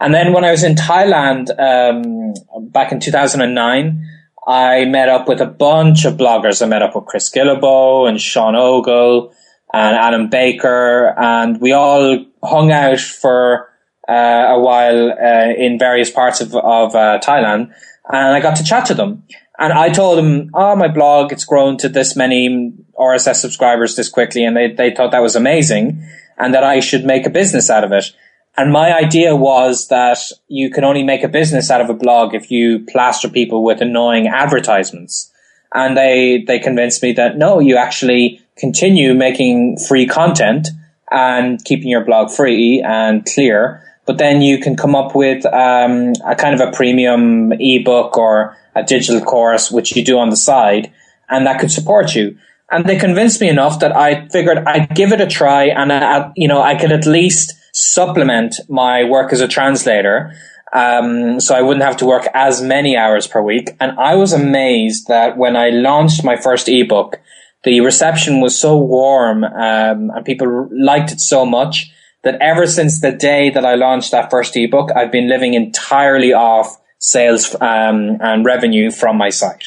And 0.00 0.14
then 0.14 0.32
when 0.32 0.44
I 0.44 0.52
was 0.52 0.64
in 0.64 0.74
Thailand 0.74 1.50
um, 1.58 2.70
back 2.70 2.92
in 2.92 3.00
2009, 3.00 4.15
I 4.46 4.84
met 4.84 5.08
up 5.08 5.26
with 5.26 5.40
a 5.40 5.46
bunch 5.46 6.04
of 6.04 6.14
bloggers. 6.14 6.62
I 6.62 6.66
met 6.66 6.82
up 6.82 6.94
with 6.94 7.06
Chris 7.06 7.30
Guillebeau 7.30 8.08
and 8.08 8.20
Sean 8.20 8.54
Ogle 8.54 9.32
and 9.72 9.96
Adam 9.96 10.28
Baker, 10.28 11.14
and 11.18 11.60
we 11.60 11.72
all 11.72 12.24
hung 12.42 12.70
out 12.70 13.00
for 13.00 13.68
uh, 14.08 14.12
a 14.12 14.60
while 14.60 15.10
uh, 15.10 15.52
in 15.56 15.78
various 15.78 16.10
parts 16.10 16.40
of, 16.40 16.54
of 16.54 16.94
uh, 16.94 17.18
Thailand, 17.22 17.72
and 18.08 18.36
I 18.36 18.40
got 18.40 18.56
to 18.56 18.64
chat 18.64 18.86
to 18.86 18.94
them. 18.94 19.24
And 19.58 19.72
I 19.72 19.88
told 19.88 20.18
them, 20.18 20.50
"Oh, 20.54 20.76
my 20.76 20.88
blog 20.88 21.32
it's 21.32 21.44
grown 21.44 21.76
to 21.78 21.88
this 21.88 22.14
many 22.14 22.72
RSS 22.98 23.36
subscribers 23.36 23.96
this 23.96 24.08
quickly," 24.08 24.44
and 24.44 24.56
they 24.56 24.72
they 24.72 24.94
thought 24.94 25.10
that 25.10 25.22
was 25.22 25.34
amazing, 25.34 26.06
and 26.38 26.54
that 26.54 26.62
I 26.62 26.80
should 26.80 27.04
make 27.04 27.26
a 27.26 27.30
business 27.30 27.68
out 27.68 27.82
of 27.82 27.90
it. 27.92 28.12
And 28.56 28.72
my 28.72 28.96
idea 28.96 29.36
was 29.36 29.88
that 29.88 30.18
you 30.48 30.70
can 30.70 30.82
only 30.82 31.02
make 31.02 31.22
a 31.22 31.28
business 31.28 31.70
out 31.70 31.82
of 31.82 31.90
a 31.90 31.94
blog 31.94 32.34
if 32.34 32.50
you 32.50 32.84
plaster 32.86 33.28
people 33.28 33.62
with 33.62 33.82
annoying 33.82 34.28
advertisements. 34.28 35.30
And 35.74 35.96
they, 35.96 36.42
they 36.46 36.58
convinced 36.58 37.02
me 37.02 37.12
that 37.12 37.36
no, 37.36 37.60
you 37.60 37.76
actually 37.76 38.40
continue 38.56 39.14
making 39.14 39.78
free 39.78 40.06
content 40.06 40.68
and 41.10 41.62
keeping 41.64 41.88
your 41.88 42.04
blog 42.04 42.30
free 42.30 42.82
and 42.82 43.26
clear. 43.26 43.82
But 44.06 44.18
then 44.18 44.40
you 44.40 44.58
can 44.58 44.76
come 44.76 44.94
up 44.94 45.14
with 45.14 45.44
um, 45.46 46.14
a 46.24 46.34
kind 46.34 46.58
of 46.58 46.66
a 46.66 46.72
premium 46.72 47.52
ebook 47.52 48.16
or 48.16 48.56
a 48.74 48.82
digital 48.82 49.20
course, 49.20 49.70
which 49.70 49.96
you 49.96 50.04
do 50.04 50.18
on 50.18 50.30
the 50.30 50.36
side, 50.36 50.92
and 51.28 51.46
that 51.46 51.60
could 51.60 51.72
support 51.72 52.14
you. 52.14 52.38
And 52.70 52.84
they 52.84 52.98
convinced 52.98 53.40
me 53.40 53.48
enough 53.48 53.80
that 53.80 53.94
I 53.96 54.28
figured 54.28 54.58
I'd 54.58 54.94
give 54.94 55.12
it 55.12 55.20
a 55.20 55.26
try, 55.26 55.66
and 55.66 55.92
I, 55.92 56.30
you 56.36 56.46
know 56.46 56.62
I 56.62 56.76
could 56.76 56.92
at 56.92 57.06
least 57.06 57.54
supplement 57.76 58.54
my 58.70 59.04
work 59.04 59.34
as 59.34 59.42
a 59.42 59.48
translator. 59.48 60.32
Um, 60.72 61.38
so 61.40 61.54
I 61.54 61.60
wouldn't 61.60 61.84
have 61.84 61.98
to 61.98 62.06
work 62.06 62.26
as 62.32 62.62
many 62.62 62.96
hours 62.96 63.26
per 63.26 63.42
week. 63.42 63.76
And 63.78 63.92
I 63.98 64.14
was 64.14 64.32
amazed 64.32 65.08
that 65.08 65.36
when 65.36 65.56
I 65.56 65.68
launched 65.68 66.24
my 66.24 66.36
first 66.36 66.68
ebook, 66.70 67.20
the 67.64 67.80
reception 67.80 68.40
was 68.40 68.58
so 68.58 68.78
warm 68.78 69.44
um, 69.44 70.10
and 70.10 70.24
people 70.24 70.68
liked 70.72 71.12
it 71.12 71.20
so 71.20 71.44
much 71.44 71.92
that 72.24 72.40
ever 72.40 72.66
since 72.66 73.00
the 73.00 73.12
day 73.12 73.50
that 73.50 73.66
I 73.66 73.74
launched 73.74 74.10
that 74.12 74.30
first 74.30 74.56
ebook, 74.56 74.90
I've 74.96 75.12
been 75.12 75.28
living 75.28 75.52
entirely 75.52 76.32
off 76.32 76.78
sales 76.98 77.54
um, 77.60 78.16
and 78.20 78.44
revenue 78.44 78.90
from 78.90 79.18
my 79.18 79.28
site. 79.28 79.66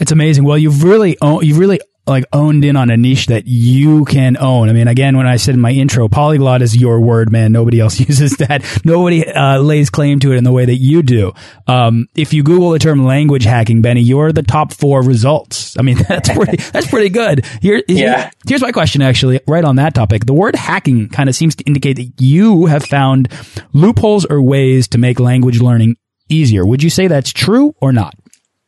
It's 0.00 0.10
amazing. 0.10 0.44
Well, 0.44 0.58
you've 0.58 0.82
really 0.82 1.16
you've 1.22 1.58
really 1.58 1.80
like 2.06 2.24
owned 2.32 2.64
in 2.64 2.76
on 2.76 2.90
a 2.90 2.96
niche 2.96 3.26
that 3.26 3.46
you 3.46 4.04
can 4.04 4.36
own. 4.36 4.68
I 4.68 4.72
mean, 4.72 4.88
again, 4.88 5.16
when 5.16 5.26
I 5.26 5.36
said 5.36 5.54
in 5.54 5.60
my 5.60 5.70
intro, 5.70 6.08
polyglot 6.08 6.60
is 6.60 6.76
your 6.76 7.00
word, 7.00 7.32
man. 7.32 7.52
Nobody 7.52 7.80
else 7.80 7.98
uses 8.08 8.36
that. 8.36 8.62
Nobody 8.84 9.26
uh, 9.26 9.58
lays 9.58 9.90
claim 9.90 10.20
to 10.20 10.32
it 10.32 10.36
in 10.36 10.44
the 10.44 10.52
way 10.52 10.64
that 10.64 10.76
you 10.76 11.02
do. 11.02 11.32
Um, 11.66 12.08
if 12.14 12.32
you 12.32 12.42
Google 12.42 12.70
the 12.70 12.78
term 12.78 13.04
language 13.04 13.44
hacking, 13.44 13.80
Benny, 13.80 14.02
you're 14.02 14.32
the 14.32 14.42
top 14.42 14.72
four 14.72 15.02
results. 15.02 15.76
I 15.78 15.82
mean, 15.82 15.96
that's 16.08 16.28
pretty, 16.28 16.56
that's 16.56 16.88
pretty 16.88 17.08
good. 17.08 17.46
Here, 17.62 17.82
yeah. 17.88 18.30
here's 18.46 18.62
my 18.62 18.72
question 18.72 19.00
actually, 19.00 19.40
right 19.46 19.64
on 19.64 19.76
that 19.76 19.94
topic. 19.94 20.26
The 20.26 20.34
word 20.34 20.56
hacking 20.56 21.08
kind 21.08 21.28
of 21.28 21.34
seems 21.34 21.54
to 21.56 21.64
indicate 21.64 21.94
that 21.94 22.12
you 22.20 22.66
have 22.66 22.84
found 22.84 23.32
loopholes 23.72 24.24
or 24.26 24.42
ways 24.42 24.88
to 24.88 24.98
make 24.98 25.20
language 25.20 25.60
learning 25.60 25.96
easier. 26.28 26.66
Would 26.66 26.82
you 26.82 26.90
say 26.90 27.06
that's 27.06 27.32
true 27.32 27.74
or 27.80 27.92
not? 27.92 28.14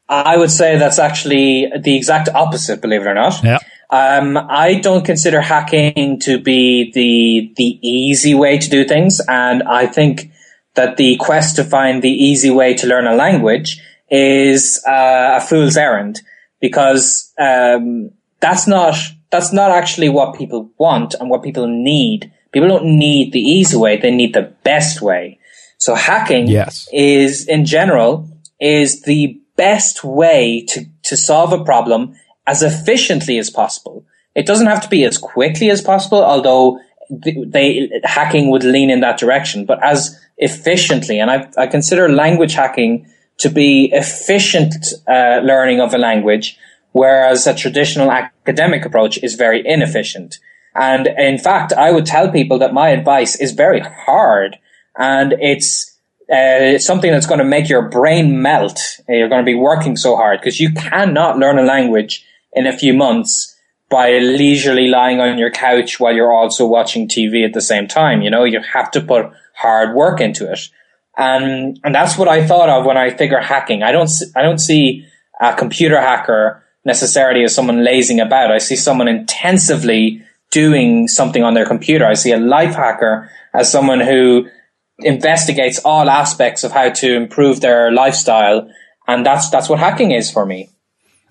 I 0.08 0.36
would 0.36 0.50
say 0.50 0.78
that's 0.78 0.98
actually 0.98 1.70
the 1.78 1.96
exact 1.96 2.28
opposite, 2.28 2.80
believe 2.80 3.02
it 3.02 3.06
or 3.06 3.14
not. 3.14 3.42
Yeah. 3.42 3.58
Um, 3.90 4.36
I 4.36 4.80
don't 4.80 5.04
consider 5.04 5.40
hacking 5.40 6.18
to 6.20 6.38
be 6.38 6.90
the 6.92 7.52
the 7.56 7.78
easy 7.86 8.34
way 8.34 8.58
to 8.58 8.68
do 8.68 8.84
things, 8.84 9.20
and 9.28 9.62
I 9.62 9.86
think 9.86 10.32
that 10.74 10.96
the 10.96 11.16
quest 11.16 11.56
to 11.56 11.64
find 11.64 12.02
the 12.02 12.10
easy 12.10 12.50
way 12.50 12.74
to 12.74 12.86
learn 12.86 13.06
a 13.06 13.14
language 13.14 13.80
is 14.10 14.82
uh, 14.86 15.34
a 15.36 15.40
fool's 15.40 15.76
errand 15.76 16.20
because 16.60 17.32
um, 17.38 18.10
that's 18.40 18.66
not 18.66 18.96
that's 19.30 19.52
not 19.52 19.70
actually 19.70 20.08
what 20.08 20.36
people 20.36 20.70
want 20.78 21.14
and 21.14 21.30
what 21.30 21.42
people 21.42 21.66
need. 21.66 22.32
People 22.52 22.68
don't 22.68 22.98
need 22.98 23.32
the 23.32 23.40
easy 23.40 23.76
way; 23.76 23.96
they 23.96 24.10
need 24.10 24.34
the 24.34 24.52
best 24.64 25.00
way. 25.00 25.38
So 25.78 25.94
hacking 25.94 26.48
yes. 26.48 26.88
is, 26.92 27.46
in 27.46 27.66
general, 27.66 28.28
is 28.60 29.02
the 29.02 29.40
best 29.56 30.04
way 30.04 30.64
to, 30.68 30.84
to 31.04 31.16
solve 31.16 31.52
a 31.52 31.64
problem 31.64 32.14
as 32.46 32.62
efficiently 32.62 33.38
as 33.38 33.50
possible. 33.50 34.04
It 34.34 34.46
doesn't 34.46 34.66
have 34.66 34.82
to 34.82 34.88
be 34.88 35.04
as 35.04 35.18
quickly 35.18 35.70
as 35.70 35.80
possible, 35.80 36.22
although 36.22 36.78
they, 37.10 37.90
hacking 38.04 38.50
would 38.50 38.64
lean 38.64 38.90
in 38.90 39.00
that 39.00 39.18
direction, 39.18 39.64
but 39.64 39.82
as 39.82 40.18
efficiently. 40.38 41.18
And 41.18 41.30
I, 41.30 41.48
I 41.56 41.66
consider 41.66 42.08
language 42.08 42.54
hacking 42.54 43.06
to 43.38 43.48
be 43.48 43.90
efficient 43.92 44.74
uh, 45.08 45.40
learning 45.42 45.80
of 45.80 45.94
a 45.94 45.98
language, 45.98 46.58
whereas 46.92 47.46
a 47.46 47.54
traditional 47.54 48.10
academic 48.10 48.84
approach 48.84 49.18
is 49.22 49.34
very 49.34 49.66
inefficient. 49.66 50.38
And 50.74 51.06
in 51.06 51.38
fact, 51.38 51.72
I 51.72 51.90
would 51.90 52.06
tell 52.06 52.30
people 52.30 52.58
that 52.58 52.74
my 52.74 52.90
advice 52.90 53.40
is 53.40 53.52
very 53.52 53.80
hard 53.80 54.58
and 54.98 55.34
it's 55.40 55.95
uh, 56.28 56.74
it's 56.74 56.86
something 56.86 57.12
that's 57.12 57.26
going 57.26 57.38
to 57.38 57.44
make 57.44 57.68
your 57.68 57.88
brain 57.88 58.42
melt. 58.42 58.80
You're 59.08 59.28
going 59.28 59.44
to 59.44 59.46
be 59.46 59.54
working 59.54 59.96
so 59.96 60.16
hard 60.16 60.40
because 60.40 60.58
you 60.58 60.72
cannot 60.72 61.38
learn 61.38 61.58
a 61.58 61.62
language 61.62 62.24
in 62.52 62.66
a 62.66 62.76
few 62.76 62.94
months 62.94 63.56
by 63.88 64.18
leisurely 64.18 64.88
lying 64.88 65.20
on 65.20 65.38
your 65.38 65.52
couch 65.52 66.00
while 66.00 66.12
you're 66.12 66.32
also 66.32 66.66
watching 66.66 67.06
TV 67.06 67.44
at 67.44 67.52
the 67.52 67.60
same 67.60 67.86
time. 67.86 68.22
You 68.22 68.30
know, 68.30 68.42
you 68.42 68.60
have 68.60 68.90
to 68.92 69.00
put 69.00 69.30
hard 69.54 69.94
work 69.94 70.20
into 70.20 70.50
it. 70.50 70.68
And, 71.16 71.78
and 71.84 71.94
that's 71.94 72.18
what 72.18 72.26
I 72.26 72.44
thought 72.44 72.68
of 72.68 72.84
when 72.84 72.96
I 72.96 73.10
figure 73.10 73.40
hacking. 73.40 73.84
I 73.84 73.92
don't, 73.92 74.10
I 74.34 74.42
don't 74.42 74.58
see 74.58 75.06
a 75.40 75.54
computer 75.54 76.00
hacker 76.00 76.64
necessarily 76.84 77.44
as 77.44 77.54
someone 77.54 77.84
lazing 77.84 78.18
about. 78.18 78.50
I 78.50 78.58
see 78.58 78.76
someone 78.76 79.06
intensively 79.06 80.24
doing 80.50 81.06
something 81.06 81.44
on 81.44 81.54
their 81.54 81.66
computer. 81.66 82.04
I 82.04 82.14
see 82.14 82.32
a 82.32 82.38
life 82.38 82.74
hacker 82.74 83.30
as 83.54 83.70
someone 83.70 84.00
who 84.00 84.48
investigates 84.98 85.78
all 85.84 86.08
aspects 86.08 86.64
of 86.64 86.72
how 86.72 86.90
to 86.90 87.14
improve 87.14 87.60
their 87.60 87.92
lifestyle. 87.92 88.70
And 89.06 89.24
that's, 89.24 89.50
that's 89.50 89.68
what 89.68 89.78
hacking 89.78 90.12
is 90.12 90.30
for 90.30 90.46
me. 90.46 90.70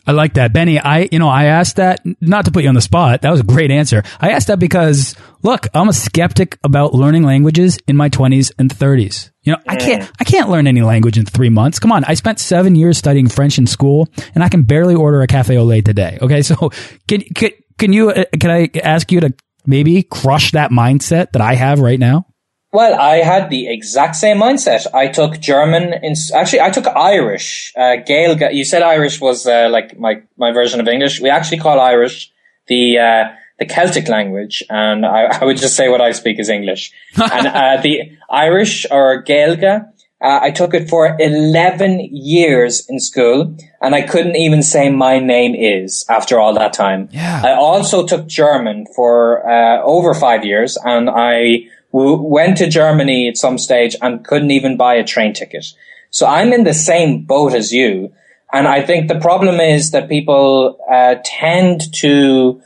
I 0.07 0.11
like 0.11 0.35
that. 0.35 0.53
Benny, 0.53 0.79
I, 0.79 1.09
you 1.11 1.17
know, 1.17 1.29
I 1.29 1.45
asked 1.45 1.77
that 1.77 2.01
not 2.21 2.45
to 2.45 2.51
put 2.51 2.61
you 2.61 2.69
on 2.69 2.75
the 2.75 2.81
spot. 2.81 3.23
That 3.23 3.31
was 3.31 3.39
a 3.39 3.43
great 3.43 3.71
answer. 3.71 4.03
I 4.19 4.31
asked 4.31 4.47
that 4.47 4.59
because 4.59 5.15
look, 5.41 5.67
I'm 5.73 5.89
a 5.89 5.93
skeptic 5.93 6.59
about 6.63 6.93
learning 6.93 7.23
languages 7.23 7.79
in 7.87 7.95
my 7.95 8.09
20s 8.09 8.51
and 8.59 8.69
30s. 8.69 9.31
You 9.41 9.53
know, 9.53 9.59
I 9.67 9.77
can't, 9.77 10.11
I 10.19 10.23
can't 10.23 10.49
learn 10.49 10.67
any 10.67 10.81
language 10.81 11.17
in 11.17 11.25
three 11.25 11.49
months. 11.49 11.79
Come 11.79 11.91
on. 11.91 12.03
I 12.03 12.13
spent 12.13 12.39
seven 12.39 12.75
years 12.75 12.99
studying 12.99 13.27
French 13.27 13.57
in 13.57 13.65
school 13.65 14.07
and 14.35 14.43
I 14.43 14.49
can 14.49 14.63
barely 14.63 14.93
order 14.93 15.21
a 15.21 15.27
cafe 15.27 15.57
au 15.57 15.63
lait 15.63 15.85
today. 15.85 16.19
Okay. 16.21 16.41
So 16.45 16.69
can, 17.07 17.21
can, 17.21 17.51
can 17.79 17.91
you, 17.91 18.11
uh, 18.11 18.25
can 18.39 18.51
I 18.51 18.69
ask 18.83 19.11
you 19.11 19.19
to 19.21 19.33
maybe 19.65 20.03
crush 20.03 20.51
that 20.51 20.69
mindset 20.69 21.31
that 21.31 21.41
I 21.41 21.55
have 21.55 21.79
right 21.79 21.99
now? 21.99 22.27
Well, 22.75 22.99
I 22.99 23.17
had 23.23 23.49
the 23.49 23.69
exact 23.69 24.17
same 24.17 24.37
mindset. 24.37 24.85
I 24.93 25.07
took 25.07 25.39
German. 25.39 25.93
In, 26.03 26.13
actually, 26.33 26.59
I 26.59 26.71
took 26.71 26.87
Irish. 26.87 27.71
Uh, 27.73 27.95
Gael, 28.05 28.35
you 28.51 28.65
said 28.65 28.83
Irish 28.83 29.21
was 29.21 29.47
uh, 29.47 29.69
like 29.71 29.97
my, 29.97 30.21
my 30.35 30.51
version 30.51 30.81
of 30.81 30.87
English. 30.89 31.21
We 31.21 31.29
actually 31.29 31.59
call 31.59 31.79
Irish 31.79 32.33
the 32.67 32.99
uh, 32.99 33.23
the 33.59 33.65
Celtic 33.65 34.09
language, 34.09 34.61
and 34.69 35.05
I, 35.05 35.21
I, 35.41 35.45
would 35.45 35.55
just 35.55 35.77
say 35.77 35.87
what 35.87 36.01
I 36.01 36.11
speak 36.11 36.37
is 36.37 36.49
English. 36.49 36.91
and 37.15 37.47
uh, 37.47 37.81
the 37.81 38.11
Irish 38.29 38.85
or 38.91 39.23
Gaeilge, 39.23 39.63
uh, 39.63 40.39
I 40.41 40.51
took 40.51 40.73
it 40.73 40.89
for 40.89 41.15
eleven 41.17 42.01
years 42.11 42.85
in 42.89 42.99
school, 42.99 43.55
and 43.81 43.95
I 43.95 44.01
couldn't 44.01 44.35
even 44.35 44.61
say 44.63 44.89
my 44.89 45.19
name 45.19 45.55
is 45.55 46.05
after 46.09 46.41
all 46.41 46.53
that 46.55 46.73
time. 46.73 47.07
Yeah. 47.13 47.41
I 47.45 47.53
also 47.53 48.05
took 48.05 48.27
German 48.27 48.85
for 48.93 49.47
uh, 49.49 49.81
over 49.83 50.13
five 50.13 50.43
years, 50.43 50.77
and 50.83 51.09
I 51.09 51.69
went 51.95 52.57
to 52.57 52.67
Germany 52.67 53.29
at 53.29 53.37
some 53.37 53.57
stage 53.57 53.95
and 54.01 54.25
couldn't 54.25 54.51
even 54.51 54.75
buy 54.75 54.95
a 54.95 55.03
train 55.03 55.33
ticket. 55.33 55.65
So 56.09 56.25
I'm 56.25 56.53
in 56.53 56.63
the 56.63 56.73
same 56.73 57.23
boat 57.23 57.53
as 57.53 57.71
you. 57.71 58.13
And 58.51 58.67
I 58.67 58.81
think 58.81 59.07
the 59.07 59.19
problem 59.19 59.59
is 59.59 59.91
that 59.91 60.09
people 60.09 60.77
uh, 60.91 61.15
tend 61.23 61.81
to 61.95 62.61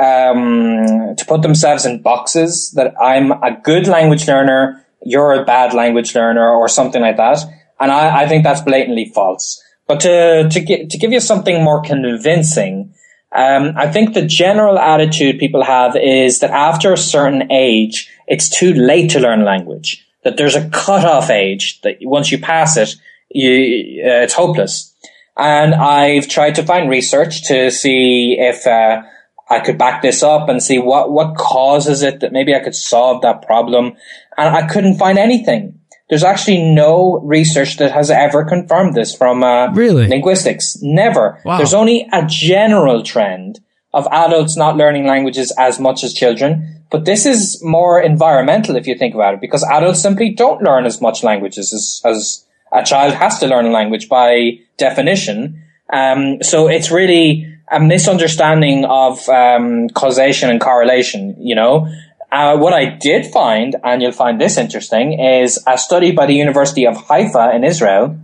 um, 0.00 1.14
to 1.16 1.24
put 1.26 1.42
themselves 1.42 1.84
in 1.84 2.02
boxes 2.02 2.72
that 2.72 2.94
I'm 3.00 3.30
a 3.30 3.58
good 3.62 3.86
language 3.86 4.26
learner, 4.26 4.84
you're 5.02 5.32
a 5.32 5.44
bad 5.44 5.74
language 5.74 6.14
learner, 6.14 6.48
or 6.48 6.66
something 6.68 7.02
like 7.02 7.18
that. 7.18 7.38
And 7.78 7.92
I, 7.92 8.22
I 8.22 8.28
think 8.28 8.42
that's 8.42 8.62
blatantly 8.62 9.10
false. 9.14 9.62
But 9.86 10.00
to 10.00 10.48
to, 10.48 10.60
get, 10.60 10.90
to 10.90 10.98
give 10.98 11.12
you 11.12 11.20
something 11.20 11.62
more 11.62 11.82
convincing, 11.82 12.94
um, 13.34 13.72
I 13.76 13.90
think 13.90 14.12
the 14.12 14.26
general 14.26 14.78
attitude 14.78 15.38
people 15.38 15.64
have 15.64 15.96
is 15.96 16.40
that 16.40 16.50
after 16.50 16.92
a 16.92 16.98
certain 16.98 17.50
age, 17.50 18.10
it's 18.26 18.48
too 18.48 18.74
late 18.74 19.10
to 19.12 19.20
learn 19.20 19.44
language. 19.44 20.06
That 20.24 20.36
there's 20.36 20.54
a 20.54 20.68
cutoff 20.68 21.30
age 21.30 21.80
that 21.80 21.96
once 22.02 22.30
you 22.30 22.38
pass 22.38 22.76
it, 22.76 22.94
you, 23.30 24.02
uh, 24.04 24.22
it's 24.22 24.34
hopeless. 24.34 24.94
And 25.36 25.74
I've 25.74 26.28
tried 26.28 26.56
to 26.56 26.62
find 26.62 26.90
research 26.90 27.44
to 27.48 27.70
see 27.70 28.36
if 28.38 28.66
uh, 28.66 29.02
I 29.48 29.60
could 29.60 29.78
back 29.78 30.02
this 30.02 30.22
up 30.22 30.48
and 30.50 30.62
see 30.62 30.78
what 30.78 31.10
what 31.10 31.36
causes 31.36 32.02
it. 32.02 32.20
That 32.20 32.32
maybe 32.32 32.54
I 32.54 32.60
could 32.60 32.74
solve 32.74 33.22
that 33.22 33.46
problem, 33.46 33.96
and 34.36 34.54
I 34.54 34.66
couldn't 34.66 34.98
find 34.98 35.18
anything. 35.18 35.80
There's 36.12 36.24
actually 36.24 36.60
no 36.74 37.20
research 37.20 37.78
that 37.78 37.90
has 37.90 38.10
ever 38.10 38.44
confirmed 38.44 38.92
this 38.92 39.16
from 39.16 39.42
uh, 39.42 39.72
really 39.72 40.06
linguistics. 40.08 40.76
Never. 40.82 41.40
Wow. 41.42 41.56
There's 41.56 41.72
only 41.72 42.06
a 42.12 42.26
general 42.26 43.02
trend 43.02 43.60
of 43.94 44.06
adults 44.12 44.54
not 44.54 44.76
learning 44.76 45.06
languages 45.06 45.54
as 45.56 45.80
much 45.80 46.04
as 46.04 46.12
children. 46.12 46.84
But 46.90 47.06
this 47.06 47.24
is 47.24 47.64
more 47.64 47.98
environmental 47.98 48.76
if 48.76 48.86
you 48.86 48.94
think 48.94 49.14
about 49.14 49.32
it, 49.32 49.40
because 49.40 49.64
adults 49.64 50.02
simply 50.02 50.28
don't 50.34 50.62
learn 50.62 50.84
as 50.84 51.00
much 51.00 51.24
languages 51.24 51.72
as, 51.72 52.02
as 52.04 52.44
a 52.70 52.84
child 52.84 53.14
has 53.14 53.38
to 53.38 53.46
learn 53.46 53.64
a 53.64 53.70
language 53.70 54.10
by 54.10 54.58
definition. 54.76 55.62
Um, 55.90 56.42
so 56.42 56.68
it's 56.68 56.90
really 56.90 57.48
a 57.70 57.80
misunderstanding 57.80 58.84
of 58.84 59.26
um, 59.30 59.88
causation 59.88 60.50
and 60.50 60.60
correlation, 60.60 61.34
you 61.40 61.54
know. 61.54 61.88
Uh, 62.32 62.56
what 62.56 62.72
I 62.72 62.86
did 62.86 63.26
find, 63.26 63.76
and 63.84 64.00
you'll 64.00 64.10
find 64.10 64.40
this 64.40 64.56
interesting, 64.56 65.20
is 65.20 65.62
a 65.66 65.76
study 65.76 66.12
by 66.12 66.24
the 66.24 66.32
University 66.32 66.86
of 66.86 66.96
Haifa 66.96 67.54
in 67.54 67.62
Israel 67.62 68.18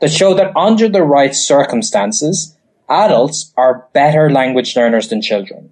that 0.00 0.10
showed 0.10 0.38
that 0.38 0.56
under 0.56 0.88
the 0.88 1.02
right 1.02 1.34
circumstances, 1.34 2.56
adults 2.88 3.52
are 3.58 3.86
better 3.92 4.30
language 4.30 4.74
learners 4.74 5.10
than 5.10 5.20
children. 5.20 5.68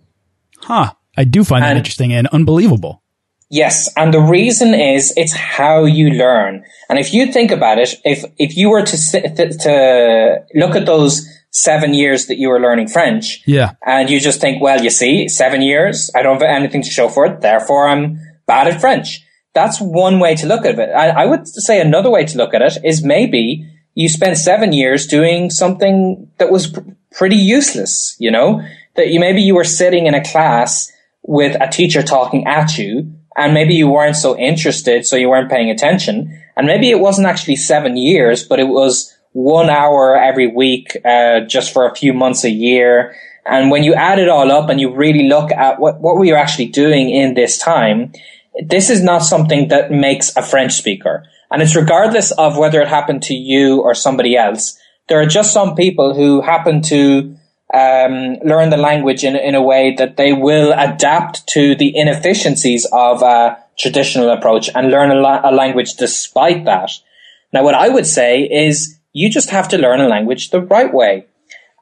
Huh. 0.59 0.93
I 1.17 1.25
do 1.25 1.43
find 1.45 1.65
and, 1.65 1.71
that 1.71 1.77
interesting 1.79 2.13
and 2.13 2.27
unbelievable. 2.29 3.03
Yes, 3.51 3.91
and 3.97 4.13
the 4.13 4.21
reason 4.21 4.75
is 4.75 5.15
it's 5.17 5.33
how 5.33 5.85
you 5.87 6.11
learn. 6.11 6.65
And 6.91 6.99
if 6.99 7.15
you 7.15 7.33
think 7.33 7.51
about 7.51 7.79
it, 7.79 7.95
if 8.05 8.23
if 8.37 8.55
you 8.55 8.69
were 8.69 8.83
to 8.83 8.97
to 8.97 10.45
look 10.55 10.77
at 10.77 10.85
those 10.85 11.27
seven 11.63 11.95
years 11.95 12.27
that 12.27 12.39
you 12.39 12.49
were 12.49 12.61
learning 12.61 12.89
French. 12.89 13.43
Yeah. 13.47 13.73
And 13.85 14.09
you 14.09 14.21
just 14.21 14.41
think, 14.41 14.63
well, 14.63 14.83
you 14.83 14.91
see, 14.91 15.29
seven 15.29 15.63
years, 15.63 16.11
I 16.15 16.23
don't 16.23 16.41
have 16.41 16.43
anything 16.43 16.83
to 16.83 16.91
show 16.91 17.09
for 17.09 17.27
it. 17.27 17.41
Therefore, 17.41 17.89
I'm 17.89 18.21
bad 18.47 18.69
at 18.69 18.81
French. 18.81 19.25
That's 19.55 19.81
one 19.81 20.21
way 20.21 20.35
to 20.37 20.47
look 20.47 20.65
at 20.65 20.79
it. 20.79 20.91
I, 20.91 21.09
I 21.09 21.27
would 21.27 21.49
say 21.49 21.81
another 21.81 22.11
way 22.11 22.25
to 22.25 22.39
look 22.39 22.55
at 22.55 22.63
it 22.63 22.79
is 22.85 23.05
maybe 23.05 23.69
you 23.95 24.09
spent 24.09 24.37
seven 24.37 24.73
years 24.73 25.07
doing 25.07 25.51
something 25.51 26.31
that 26.39 26.51
was 26.51 26.69
pr- 26.69 26.81
pretty 27.13 27.37
useless, 27.37 28.17
you 28.19 28.31
know, 28.31 28.63
that 28.95 29.09
you, 29.09 29.19
maybe 29.19 29.43
you 29.43 29.55
were 29.55 29.65
sitting 29.65 30.07
in 30.07 30.15
a 30.15 30.25
class 30.25 30.93
with 31.23 31.57
a 31.61 31.69
teacher 31.69 32.03
talking 32.03 32.47
at 32.47 32.79
you 32.79 33.13
and 33.37 33.55
maybe 33.55 33.75
you 33.75 33.89
weren't 33.89 34.17
so 34.17 34.37
interested. 34.39 35.07
So 35.07 35.17
you 35.17 35.29
weren't 35.29 35.51
paying 35.51 35.71
attention. 35.71 36.43
And 36.57 36.67
maybe 36.67 36.91
it 36.91 37.01
wasn't 37.01 37.27
actually 37.27 37.57
seven 37.57 37.97
years, 37.97 38.45
but 38.45 38.61
it 38.61 38.69
was 38.69 39.17
one 39.39 39.71
hour 39.71 40.17
every 40.17 40.49
week, 40.49 40.97
uh, 41.05 41.41
just 41.41 41.73
for 41.73 41.87
a 41.87 41.95
few 41.95 42.13
months 42.13 42.43
a 42.43 42.51
year. 42.51 43.15
And 43.47 43.71
when 43.71 43.85
you 43.85 43.95
add 43.95 44.19
it 44.19 44.29
all 44.29 44.51
up 44.51 44.69
and 44.69 44.81
you 44.81 44.93
really 44.93 45.29
look 45.29 45.53
at 45.53 45.79
what, 45.79 46.01
what 46.01 46.17
were 46.17 46.25
you 46.25 46.35
actually 46.35 46.67
doing 46.67 47.09
in 47.09 47.35
this 47.35 47.57
time, 47.57 48.13
this 48.67 48.91
is 48.91 49.01
not 49.01 49.23
something 49.23 49.69
that 49.69 49.93
makes 49.93 50.37
a 50.37 50.43
French 50.43 50.73
speaker. 50.73 51.25
And 51.53 51.63
it's 51.63 51.77
regardless 51.77 52.33
of 52.33 52.59
whether 52.59 52.81
it 52.81 52.89
happened 52.89 53.23
to 53.25 53.35
you 53.35 53.81
or 53.81 53.95
somebody 53.95 54.37
else. 54.37 54.77
There 55.09 55.21
are 55.21 55.27
just 55.27 55.53
some 55.53 55.77
people 55.77 56.15
who 56.15 56.43
happen 56.43 56.83
to 56.83 57.37
um, 57.73 58.39
learn 58.45 58.71
the 58.71 58.77
language 58.77 59.23
in, 59.23 59.37
in 59.37 59.55
a 59.55 59.63
way 59.63 59.95
that 59.99 60.17
they 60.17 60.33
will 60.33 60.75
adapt 60.77 61.47
to 61.55 61.77
the 61.77 61.97
inefficiencies 61.97 62.87
of 62.93 63.23
a 63.23 63.57
traditional 63.79 64.31
approach 64.31 64.69
and 64.75 64.91
learn 64.91 65.13
a, 65.13 65.21
la- 65.21 65.49
a 65.49 65.53
language 65.53 65.95
despite 65.95 66.65
that. 66.65 66.91
Now, 67.53 67.63
what 67.63 67.77
I 67.77 67.89
would 67.89 68.07
say 68.07 68.43
is 68.43 68.98
you 69.19 69.31
just 69.31 69.51
have 69.51 69.69
to 69.69 69.79
learn 69.79 70.01
a 70.01 70.09
language 70.09 70.51
the 70.51 70.61
right 70.61 70.93
way. 70.93 71.27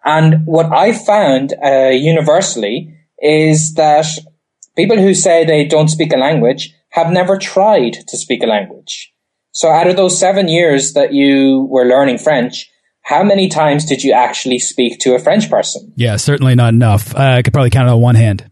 And 0.05 0.47
what 0.47 0.73
I 0.73 0.93
found 0.93 1.53
uh, 1.63 1.89
universally 1.89 2.97
is 3.19 3.75
that 3.75 4.07
people 4.77 4.97
who 4.97 5.15
say 5.15 5.45
they 5.45 5.65
don't 5.65 5.89
speak 5.89 6.13
a 6.13 6.17
language 6.17 6.73
have 6.91 7.11
never 7.11 7.37
tried 7.37 7.95
to 8.09 8.17
speak 8.17 8.43
a 8.43 8.47
language. 8.47 9.13
So 9.53 9.69
out 9.69 9.87
of 9.87 9.97
those 9.97 10.19
seven 10.19 10.49
years 10.49 10.93
that 10.93 11.13
you 11.13 11.67
were 11.71 11.87
learning 11.87 12.19
French, 12.19 12.71
how 13.03 13.23
many 13.23 13.49
times 13.49 13.85
did 13.85 14.03
you 14.03 14.13
actually 14.13 14.59
speak 14.59 14.99
to 15.01 15.15
a 15.15 15.19
French 15.19 15.51
person? 15.51 15.93
Yeah, 15.97 16.17
certainly 16.17 16.55
not 16.55 16.75
enough. 16.75 17.15
Uh, 17.15 17.37
I 17.39 17.43
could 17.43 17.53
probably 17.53 17.71
count 17.71 17.89
it 17.89 17.93
on 17.93 18.01
one 18.01 18.17
hand. 18.17 18.51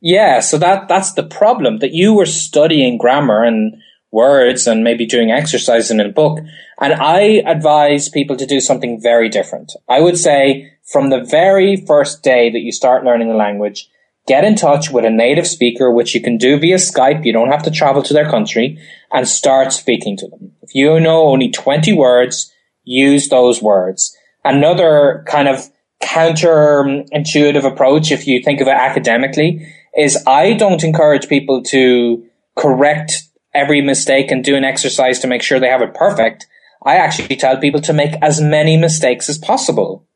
Yeah, 0.00 0.40
so 0.40 0.58
that 0.58 0.86
that's 0.88 1.14
the 1.14 1.22
problem 1.22 1.78
that 1.78 1.92
you 1.92 2.14
were 2.14 2.26
studying 2.26 2.98
grammar 2.98 3.42
and 3.42 3.76
words 4.14 4.66
and 4.66 4.84
maybe 4.84 5.04
doing 5.04 5.30
exercises 5.30 5.90
in 5.90 6.00
a 6.00 6.08
book. 6.08 6.38
And 6.80 6.94
I 6.94 7.42
advise 7.44 8.08
people 8.08 8.36
to 8.36 8.46
do 8.46 8.60
something 8.60 9.00
very 9.02 9.28
different. 9.28 9.72
I 9.88 10.00
would 10.00 10.16
say 10.16 10.72
from 10.90 11.10
the 11.10 11.20
very 11.22 11.76
first 11.76 12.22
day 12.22 12.50
that 12.50 12.60
you 12.60 12.72
start 12.72 13.04
learning 13.04 13.28
the 13.28 13.34
language, 13.34 13.88
get 14.26 14.44
in 14.44 14.54
touch 14.54 14.90
with 14.90 15.04
a 15.04 15.10
native 15.10 15.46
speaker, 15.46 15.90
which 15.90 16.14
you 16.14 16.20
can 16.20 16.38
do 16.38 16.58
via 16.58 16.76
Skype. 16.76 17.24
You 17.24 17.32
don't 17.32 17.50
have 17.50 17.64
to 17.64 17.70
travel 17.70 18.02
to 18.02 18.14
their 18.14 18.30
country 18.30 18.78
and 19.12 19.28
start 19.28 19.72
speaking 19.72 20.16
to 20.18 20.28
them. 20.28 20.52
If 20.62 20.74
you 20.74 21.00
know 21.00 21.24
only 21.24 21.50
20 21.50 21.92
words, 21.92 22.52
use 22.84 23.28
those 23.28 23.60
words. 23.60 24.16
Another 24.44 25.24
kind 25.26 25.48
of 25.48 25.70
counterintuitive 26.02 27.64
approach, 27.64 28.12
if 28.12 28.26
you 28.26 28.42
think 28.42 28.60
of 28.60 28.68
it 28.68 28.72
academically, 28.72 29.66
is 29.96 30.22
I 30.26 30.54
don't 30.54 30.84
encourage 30.84 31.28
people 31.28 31.62
to 31.64 32.24
correct 32.56 33.22
every 33.54 33.80
mistake 33.80 34.30
and 34.30 34.42
do 34.42 34.56
an 34.56 34.64
exercise 34.64 35.18
to 35.20 35.26
make 35.26 35.42
sure 35.42 35.60
they 35.60 35.68
have 35.68 35.82
it 35.82 35.94
perfect. 35.94 36.46
I 36.84 36.96
actually 36.96 37.36
tell 37.36 37.56
people 37.56 37.80
to 37.82 37.92
make 37.92 38.14
as 38.20 38.40
many 38.40 38.76
mistakes 38.76 39.28
as 39.28 39.38
possible. 39.38 40.06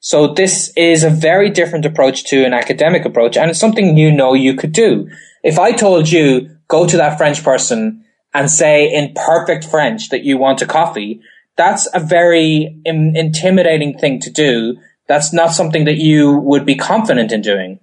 So 0.00 0.32
this 0.32 0.72
is 0.76 1.02
a 1.02 1.10
very 1.10 1.50
different 1.50 1.84
approach 1.84 2.24
to 2.24 2.44
an 2.44 2.54
academic 2.54 3.04
approach 3.04 3.36
and 3.36 3.50
it's 3.50 3.58
something 3.58 3.96
you 3.96 4.12
know 4.12 4.32
you 4.32 4.54
could 4.54 4.72
do. 4.72 5.08
If 5.42 5.58
I 5.58 5.72
told 5.72 6.08
you, 6.08 6.50
go 6.68 6.86
to 6.86 6.96
that 6.96 7.18
French 7.18 7.42
person 7.42 8.04
and 8.32 8.50
say 8.50 8.92
in 8.92 9.14
perfect 9.14 9.64
French 9.64 10.10
that 10.10 10.22
you 10.22 10.38
want 10.38 10.62
a 10.62 10.66
coffee, 10.66 11.20
that's 11.56 11.88
a 11.92 12.00
very 12.00 12.80
Im- 12.86 13.16
intimidating 13.16 13.98
thing 13.98 14.20
to 14.20 14.30
do. 14.30 14.76
That's 15.08 15.32
not 15.32 15.52
something 15.52 15.84
that 15.86 15.96
you 15.96 16.38
would 16.38 16.64
be 16.64 16.76
confident 16.76 17.32
in 17.32 17.40
doing. 17.40 17.80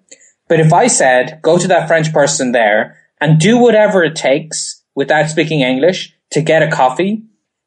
But 0.48 0.60
if 0.60 0.72
I 0.72 0.88
said, 0.88 1.40
go 1.42 1.58
to 1.58 1.68
that 1.68 1.88
French 1.88 2.14
person 2.14 2.52
there 2.54 2.98
and 3.20 3.40
do 3.40 3.58
whatever 3.58 4.04
it 4.04 4.16
takes 4.16 4.84
without 4.96 5.30
speaking 5.30 5.62
English 5.62 6.16
to 6.32 6.42
get 6.42 6.64
a 6.64 6.72
coffee, 6.72 7.24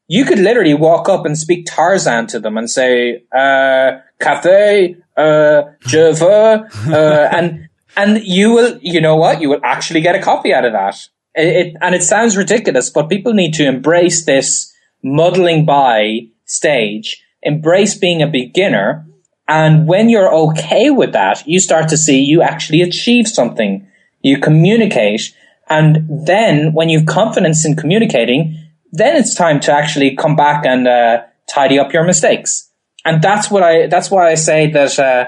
you 0.09 0.25
could 0.25 0.39
literally 0.39 0.75
walk 0.75 1.09
up 1.09 1.27
and 1.27 1.37
speak 1.39 1.67
Tarzan 1.67 2.27
to 2.29 2.41
them 2.41 2.57
and 2.57 2.71
say, 2.71 3.23
uh, 3.37 3.99
cafe, 4.19 4.97
uh, 5.17 5.63
je 5.87 6.13
veux, 6.19 6.67
uh, 6.93 7.29
and, 7.31 7.69
and 7.97 8.25
you 8.25 8.53
will, 8.53 8.79
you 8.81 9.01
know 9.01 9.17
what? 9.17 9.41
You 9.43 9.51
will 9.51 9.61
actually 9.63 10.01
get 10.01 10.15
a 10.15 10.23
coffee 10.23 10.55
out 10.55 10.65
of 10.65 10.73
that. 10.73 10.97
It, 11.35 11.67
it, 11.67 11.77
and 11.83 11.95
it 11.95 12.03
sounds 12.03 12.37
ridiculous, 12.37 12.91
but 12.91 13.11
people 13.11 13.35
need 13.35 13.53
to 13.55 13.67
embrace 13.67 14.25
this 14.25 14.73
muddling 15.03 15.65
by 15.65 16.29
stage, 16.47 17.23
embrace 17.43 17.95
being 17.95 18.23
a 18.23 18.27
beginner. 18.27 19.07
And 19.47 19.87
when 19.87 20.09
you're 20.09 20.33
okay 20.35 20.91
with 20.91 21.13
that, 21.13 21.47
you 21.47 21.61
start 21.61 21.89
to 21.89 21.97
see 21.97 22.21
you 22.21 22.43
actually 22.43 22.83
achieve 22.83 23.29
something. 23.29 23.87
You 24.23 24.41
communicate. 24.41 25.35
And 25.71 26.27
then 26.27 26.73
when 26.73 26.89
you've 26.89 27.07
confidence 27.07 27.65
in 27.65 27.77
communicating, 27.77 28.57
then 28.93 29.17
it's 29.17 29.35
time 29.35 29.61
to 29.61 29.73
actually 29.73 30.17
come 30.17 30.37
back 30.37 30.65
and 30.65 30.89
uh, 30.89 31.23
tidy 31.49 31.79
up 31.79 31.93
your 31.93 32.05
mistakes. 32.05 32.71
And 33.05 33.23
that's 33.23 33.51
what 33.51 33.63
I, 33.63 33.87
that's 33.87 34.11
why 34.11 34.31
I 34.31 34.35
say 34.35 34.71
that, 34.71 34.99
uh, 34.99 35.27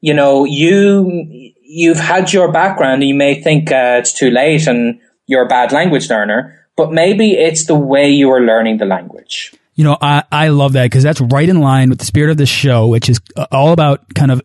you 0.00 0.14
know, 0.14 0.44
you, 0.44 1.52
you've 1.62 1.98
had 1.98 2.32
your 2.32 2.50
background 2.50 3.02
and 3.02 3.08
you 3.08 3.14
may 3.14 3.40
think 3.40 3.70
uh, 3.70 3.98
it's 3.98 4.12
too 4.12 4.30
late 4.30 4.66
and 4.66 5.00
you're 5.26 5.44
a 5.44 5.48
bad 5.48 5.72
language 5.72 6.08
learner, 6.10 6.66
but 6.76 6.92
maybe 6.92 7.32
it's 7.32 7.66
the 7.66 7.74
way 7.74 8.10
you 8.10 8.30
are 8.30 8.40
learning 8.40 8.78
the 8.78 8.86
language. 8.86 9.52
You 9.74 9.84
know, 9.84 9.96
I, 10.00 10.24
I 10.30 10.48
love 10.48 10.72
that 10.74 10.84
because 10.84 11.02
that's 11.02 11.20
right 11.20 11.48
in 11.48 11.60
line 11.60 11.88
with 11.88 12.00
the 12.00 12.04
spirit 12.04 12.30
of 12.30 12.36
this 12.36 12.48
show, 12.48 12.86
which 12.86 13.08
is 13.08 13.20
all 13.52 13.72
about 13.72 14.12
kind 14.14 14.30
of 14.30 14.42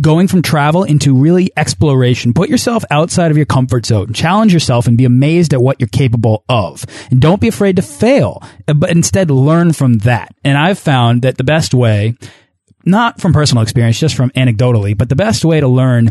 going 0.00 0.28
from 0.28 0.42
travel 0.42 0.84
into 0.84 1.14
really 1.14 1.50
exploration. 1.56 2.32
Put 2.32 2.48
yourself 2.48 2.84
outside 2.90 3.30
of 3.30 3.36
your 3.36 3.46
comfort 3.46 3.86
zone, 3.86 4.12
challenge 4.12 4.52
yourself 4.52 4.86
and 4.86 4.96
be 4.96 5.04
amazed 5.04 5.52
at 5.52 5.62
what 5.62 5.80
you're 5.80 5.88
capable 5.88 6.44
of. 6.48 6.84
And 7.10 7.20
don't 7.20 7.40
be 7.40 7.48
afraid 7.48 7.76
to 7.76 7.82
fail, 7.82 8.42
but 8.66 8.90
instead 8.90 9.30
learn 9.30 9.72
from 9.72 9.98
that. 9.98 10.34
And 10.44 10.56
I've 10.56 10.78
found 10.78 11.22
that 11.22 11.36
the 11.36 11.44
best 11.44 11.74
way, 11.74 12.16
not 12.84 13.20
from 13.20 13.32
personal 13.32 13.62
experience, 13.62 13.98
just 13.98 14.16
from 14.16 14.30
anecdotally, 14.30 14.96
but 14.96 15.08
the 15.08 15.16
best 15.16 15.44
way 15.44 15.60
to 15.60 15.68
learn 15.68 16.10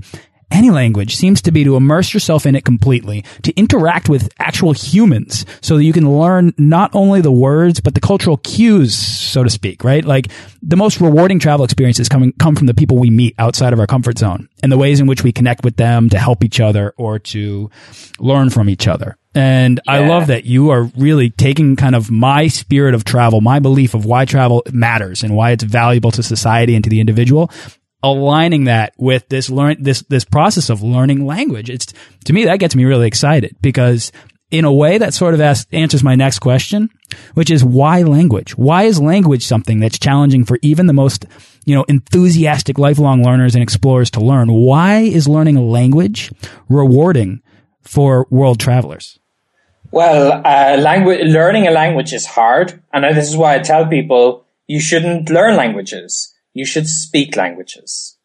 any 0.52 0.70
language 0.70 1.16
seems 1.16 1.42
to 1.44 1.52
be 1.52 1.64
to 1.64 1.76
immerse 1.76 2.14
yourself 2.14 2.46
in 2.46 2.56
it 2.56 2.66
completely, 2.66 3.24
to 3.44 3.54
interact 3.54 4.10
with 4.10 4.30
actual 4.40 4.74
humans 4.74 5.46
so 5.62 5.78
that 5.78 5.84
you 5.84 5.94
can 5.94 6.20
learn 6.20 6.54
not 6.58 6.92
only 6.94 7.22
the 7.22 7.32
words, 7.32 7.80
but 7.80 7.94
the 7.94 8.00
cultural 8.00 8.38
cues, 8.38 8.96
so 8.96 9.44
to 9.44 9.50
speak, 9.50 9.84
right? 9.84 10.04
Like 10.04 10.28
the 10.62 10.76
most 10.76 11.02
rewarding 11.02 11.40
travel 11.40 11.64
experiences 11.64 12.10
coming, 12.10 12.34
come 12.34 12.56
from 12.56 12.68
the 12.68 12.74
people 12.74 12.98
we 12.98 13.10
meet 13.10 13.36
outside 13.40 13.74
of 13.74 13.80
our 13.80 13.88
comfort 13.88 14.18
zone 14.18 14.50
and 14.62 14.72
the 14.72 14.78
ways 14.78 15.00
in 15.00 15.08
which 15.08 15.24
we 15.24 15.32
connect 15.32 15.64
with 15.64 15.78
them 15.78 16.10
to 16.10 16.20
help 16.20 16.44
each 16.44 16.60
other 16.60 16.94
or 16.98 17.20
to 17.20 17.70
learn 18.20 18.50
from 18.50 18.70
each 18.70 18.88
other. 18.88 19.18
And 19.34 19.80
yeah. 19.86 19.94
I 19.94 20.08
love 20.08 20.28
that 20.28 20.44
you 20.46 20.72
are 20.72 20.84
really 20.98 21.30
taking 21.30 21.78
kind 21.78 21.96
of 21.96 22.12
my 22.12 22.48
spirit 22.48 22.94
of 22.94 23.06
travel, 23.06 23.40
my 23.40 23.60
belief 23.60 23.94
of 23.94 24.06
why 24.06 24.26
travel 24.26 24.64
matters 24.74 25.24
and 25.24 25.36
why 25.36 25.52
it's 25.52 25.64
valuable 25.64 26.12
to 26.12 26.24
society 26.24 26.76
and 26.76 26.84
to 26.84 26.90
the 26.90 27.00
individual 27.00 27.50
aligning 28.04 28.66
that 28.66 28.94
with 28.98 29.28
this 29.30 29.50
learn 29.50 29.78
this 29.80 30.02
this 30.04 30.26
process 30.26 30.70
of 30.70 30.82
learning 30.82 31.26
language. 31.26 31.70
It's 31.70 31.94
to 32.26 32.34
me 32.34 32.46
that 32.46 32.60
gets 32.60 32.76
me 32.76 32.86
really 32.86 33.08
excited 33.08 33.56
because 33.62 34.12
in 34.52 34.66
a 34.66 34.74
way 34.74 34.98
that 34.98 35.14
sort 35.14 35.34
of 35.34 35.40
asks, 35.40 35.66
answers 35.72 36.04
my 36.04 36.16
next 36.16 36.40
question, 36.40 36.90
which 37.36 37.50
is 37.50 37.64
why 37.64 38.02
language? 38.02 38.58
Why 38.58 38.84
is 38.84 39.00
language 39.02 39.46
something 39.46 39.80
that's 39.80 39.98
challenging 39.98 40.44
for 40.44 40.60
even 40.62 40.88
the 40.88 40.94
most, 40.94 41.26
you 41.66 41.74
know, 41.74 41.86
enthusiastic 41.88 42.78
lifelong 42.78 43.24
learners 43.24 43.56
and 43.56 43.64
explorers 43.64 44.12
to 44.12 44.20
learn? 44.20 44.52
Why 44.52 45.00
is 45.00 45.28
learning 45.28 45.56
a 45.56 45.64
language 45.64 46.34
rewarding 46.68 47.42
for 47.82 48.28
world 48.30 48.60
travelers? 48.60 49.20
Well, 49.92 50.42
uh, 50.46 50.78
language, 50.78 51.26
learning 51.28 51.68
a 51.68 51.72
language 51.72 52.14
is 52.14 52.26
hard. 52.26 52.82
And 52.94 53.04
this 53.16 53.30
is 53.30 53.38
why 53.38 53.56
I 53.56 53.60
tell 53.60 53.88
people 53.88 54.46
you 54.68 54.82
shouldn't 54.82 55.30
learn 55.30 55.56
languages 55.56 56.31
you 56.54 56.66
should 56.66 56.88
speak 56.88 57.36
languages. 57.36 58.18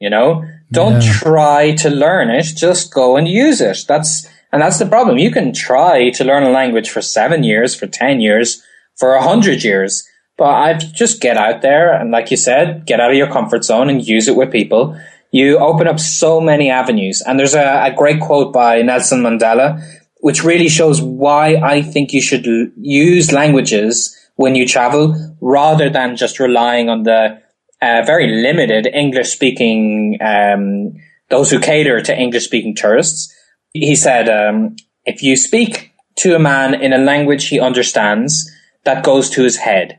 You 0.00 0.10
know, 0.10 0.44
don't 0.72 1.00
yeah. 1.00 1.12
try 1.12 1.74
to 1.76 1.88
learn 1.88 2.28
it. 2.28 2.46
Just 2.56 2.92
go 2.92 3.16
and 3.16 3.28
use 3.28 3.60
it. 3.60 3.84
That's, 3.86 4.26
and 4.50 4.60
that's 4.60 4.80
the 4.80 4.86
problem. 4.86 5.18
You 5.18 5.30
can 5.30 5.52
try 5.52 6.10
to 6.10 6.24
learn 6.24 6.42
a 6.42 6.50
language 6.50 6.90
for 6.90 7.00
seven 7.00 7.44
years, 7.44 7.76
for 7.76 7.86
10 7.86 8.20
years, 8.20 8.62
for 8.96 9.14
a 9.14 9.22
hundred 9.22 9.64
years, 9.64 10.06
but 10.36 10.50
I 10.50 10.74
just 10.74 11.20
get 11.20 11.36
out 11.36 11.62
there 11.62 11.92
and 11.92 12.10
like 12.10 12.30
you 12.30 12.36
said, 12.36 12.86
get 12.86 13.00
out 13.00 13.10
of 13.10 13.16
your 13.16 13.30
comfort 13.30 13.64
zone 13.64 13.88
and 13.88 14.06
use 14.06 14.28
it 14.28 14.36
with 14.36 14.52
people. 14.52 14.98
You 15.30 15.58
open 15.58 15.86
up 15.86 15.98
so 15.98 16.40
many 16.40 16.70
avenues. 16.70 17.22
And 17.26 17.38
there's 17.38 17.54
a, 17.54 17.84
a 17.86 17.94
great 17.96 18.20
quote 18.20 18.52
by 18.52 18.82
Nelson 18.82 19.22
Mandela, 19.22 19.82
which 20.20 20.44
really 20.44 20.68
shows 20.68 21.00
why 21.00 21.56
I 21.56 21.82
think 21.82 22.12
you 22.12 22.20
should 22.20 22.46
l- 22.46 22.68
use 22.76 23.32
languages 23.32 24.16
when 24.36 24.54
you 24.54 24.66
travel 24.66 25.36
rather 25.40 25.90
than 25.90 26.16
just 26.16 26.38
relying 26.38 26.88
on 26.88 27.02
the 27.02 27.41
uh, 27.82 28.02
very 28.06 28.28
limited 28.28 28.86
English 28.86 29.30
speaking, 29.30 30.16
um, 30.20 30.94
those 31.30 31.50
who 31.50 31.58
cater 31.58 32.00
to 32.00 32.16
English 32.16 32.44
speaking 32.44 32.76
tourists. 32.76 33.34
He 33.72 33.96
said, 33.96 34.28
um, 34.28 34.76
if 35.04 35.22
you 35.22 35.36
speak 35.36 35.90
to 36.18 36.36
a 36.36 36.38
man 36.38 36.74
in 36.74 36.92
a 36.92 36.98
language 36.98 37.48
he 37.48 37.58
understands, 37.58 38.48
that 38.84 39.02
goes 39.04 39.28
to 39.30 39.42
his 39.42 39.56
head. 39.56 39.98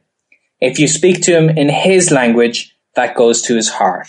If 0.61 0.79
you 0.79 0.87
speak 0.87 1.21
to 1.23 1.37
him 1.37 1.49
in 1.49 1.67
his 1.67 2.09
language, 2.09 2.73
that 2.95 3.15
goes 3.15 3.41
to 3.43 3.55
his 3.55 3.67
heart. 3.67 4.07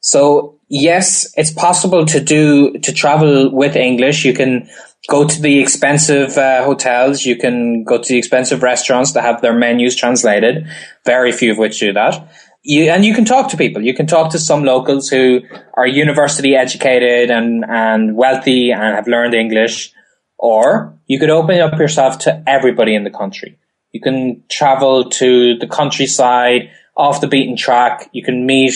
So 0.00 0.58
yes, 0.68 1.32
it's 1.36 1.52
possible 1.52 2.04
to 2.06 2.18
do, 2.18 2.78
to 2.78 2.92
travel 2.92 3.48
with 3.54 3.76
English. 3.76 4.24
You 4.24 4.34
can 4.34 4.68
go 5.08 5.28
to 5.28 5.40
the 5.40 5.60
expensive 5.60 6.36
uh, 6.36 6.64
hotels. 6.64 7.24
You 7.24 7.36
can 7.36 7.84
go 7.84 7.98
to 7.98 8.08
the 8.08 8.18
expensive 8.18 8.64
restaurants 8.64 9.12
that 9.12 9.22
have 9.22 9.40
their 9.40 9.54
menus 9.54 9.94
translated. 9.94 10.66
Very 11.04 11.30
few 11.30 11.52
of 11.52 11.58
which 11.58 11.78
do 11.78 11.92
that 11.92 12.28
you 12.62 12.90
and 12.90 13.04
you 13.04 13.14
can 13.14 13.24
talk 13.24 13.50
to 13.50 13.56
people. 13.56 13.82
You 13.82 13.94
can 13.94 14.06
talk 14.06 14.30
to 14.32 14.38
some 14.38 14.64
locals 14.64 15.08
who 15.08 15.40
are 15.74 15.86
university 15.86 16.54
educated 16.54 17.30
and 17.30 17.64
and 17.68 18.16
wealthy 18.16 18.70
and 18.70 18.94
have 18.94 19.08
learned 19.08 19.34
English, 19.34 19.92
or 20.38 20.96
you 21.06 21.18
could 21.18 21.30
open 21.30 21.60
up 21.60 21.78
yourself 21.78 22.18
to 22.20 22.42
everybody 22.46 22.94
in 22.94 23.04
the 23.04 23.10
country. 23.10 23.58
You 23.92 24.00
can 24.00 24.42
travel 24.48 25.10
to 25.10 25.58
the 25.58 25.66
countryside, 25.66 26.70
off 26.96 27.20
the 27.20 27.26
beaten 27.26 27.56
track. 27.56 28.08
You 28.12 28.22
can 28.22 28.46
meet 28.46 28.74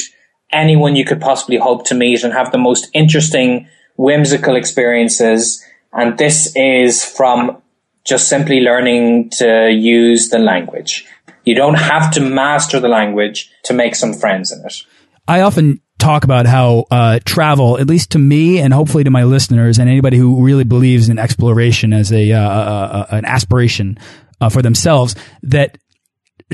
anyone 0.52 0.96
you 0.96 1.04
could 1.04 1.20
possibly 1.20 1.56
hope 1.56 1.84
to 1.86 1.94
meet 1.94 2.22
and 2.22 2.32
have 2.32 2.52
the 2.52 2.58
most 2.58 2.88
interesting, 2.92 3.68
whimsical 3.96 4.56
experiences. 4.56 5.64
And 5.92 6.18
this 6.18 6.54
is 6.56 7.04
from 7.04 7.62
just 8.04 8.28
simply 8.28 8.60
learning 8.60 9.30
to 9.30 9.70
use 9.70 10.28
the 10.28 10.38
language. 10.38 11.06
You 11.46 11.54
don't 11.54 11.74
have 11.74 12.10
to 12.12 12.20
master 12.20 12.80
the 12.80 12.88
language 12.88 13.50
to 13.64 13.72
make 13.72 13.94
some 13.94 14.12
friends 14.12 14.52
in 14.52 14.62
it. 14.66 14.82
I 15.26 15.40
often 15.40 15.80
talk 15.98 16.24
about 16.24 16.44
how 16.44 16.84
uh, 16.90 17.20
travel, 17.24 17.78
at 17.78 17.86
least 17.86 18.10
to 18.10 18.18
me 18.18 18.58
and 18.58 18.74
hopefully 18.74 19.04
to 19.04 19.10
my 19.10 19.24
listeners 19.24 19.78
and 19.78 19.88
anybody 19.88 20.18
who 20.18 20.44
really 20.44 20.64
believes 20.64 21.08
in 21.08 21.18
exploration 21.18 21.92
as 21.92 22.12
a 22.12 22.32
uh, 22.32 22.40
uh, 22.40 23.06
uh 23.10 23.16
an 23.16 23.24
aspiration 23.24 23.96
uh, 24.40 24.48
for 24.48 24.60
themselves, 24.60 25.14
that 25.42 25.78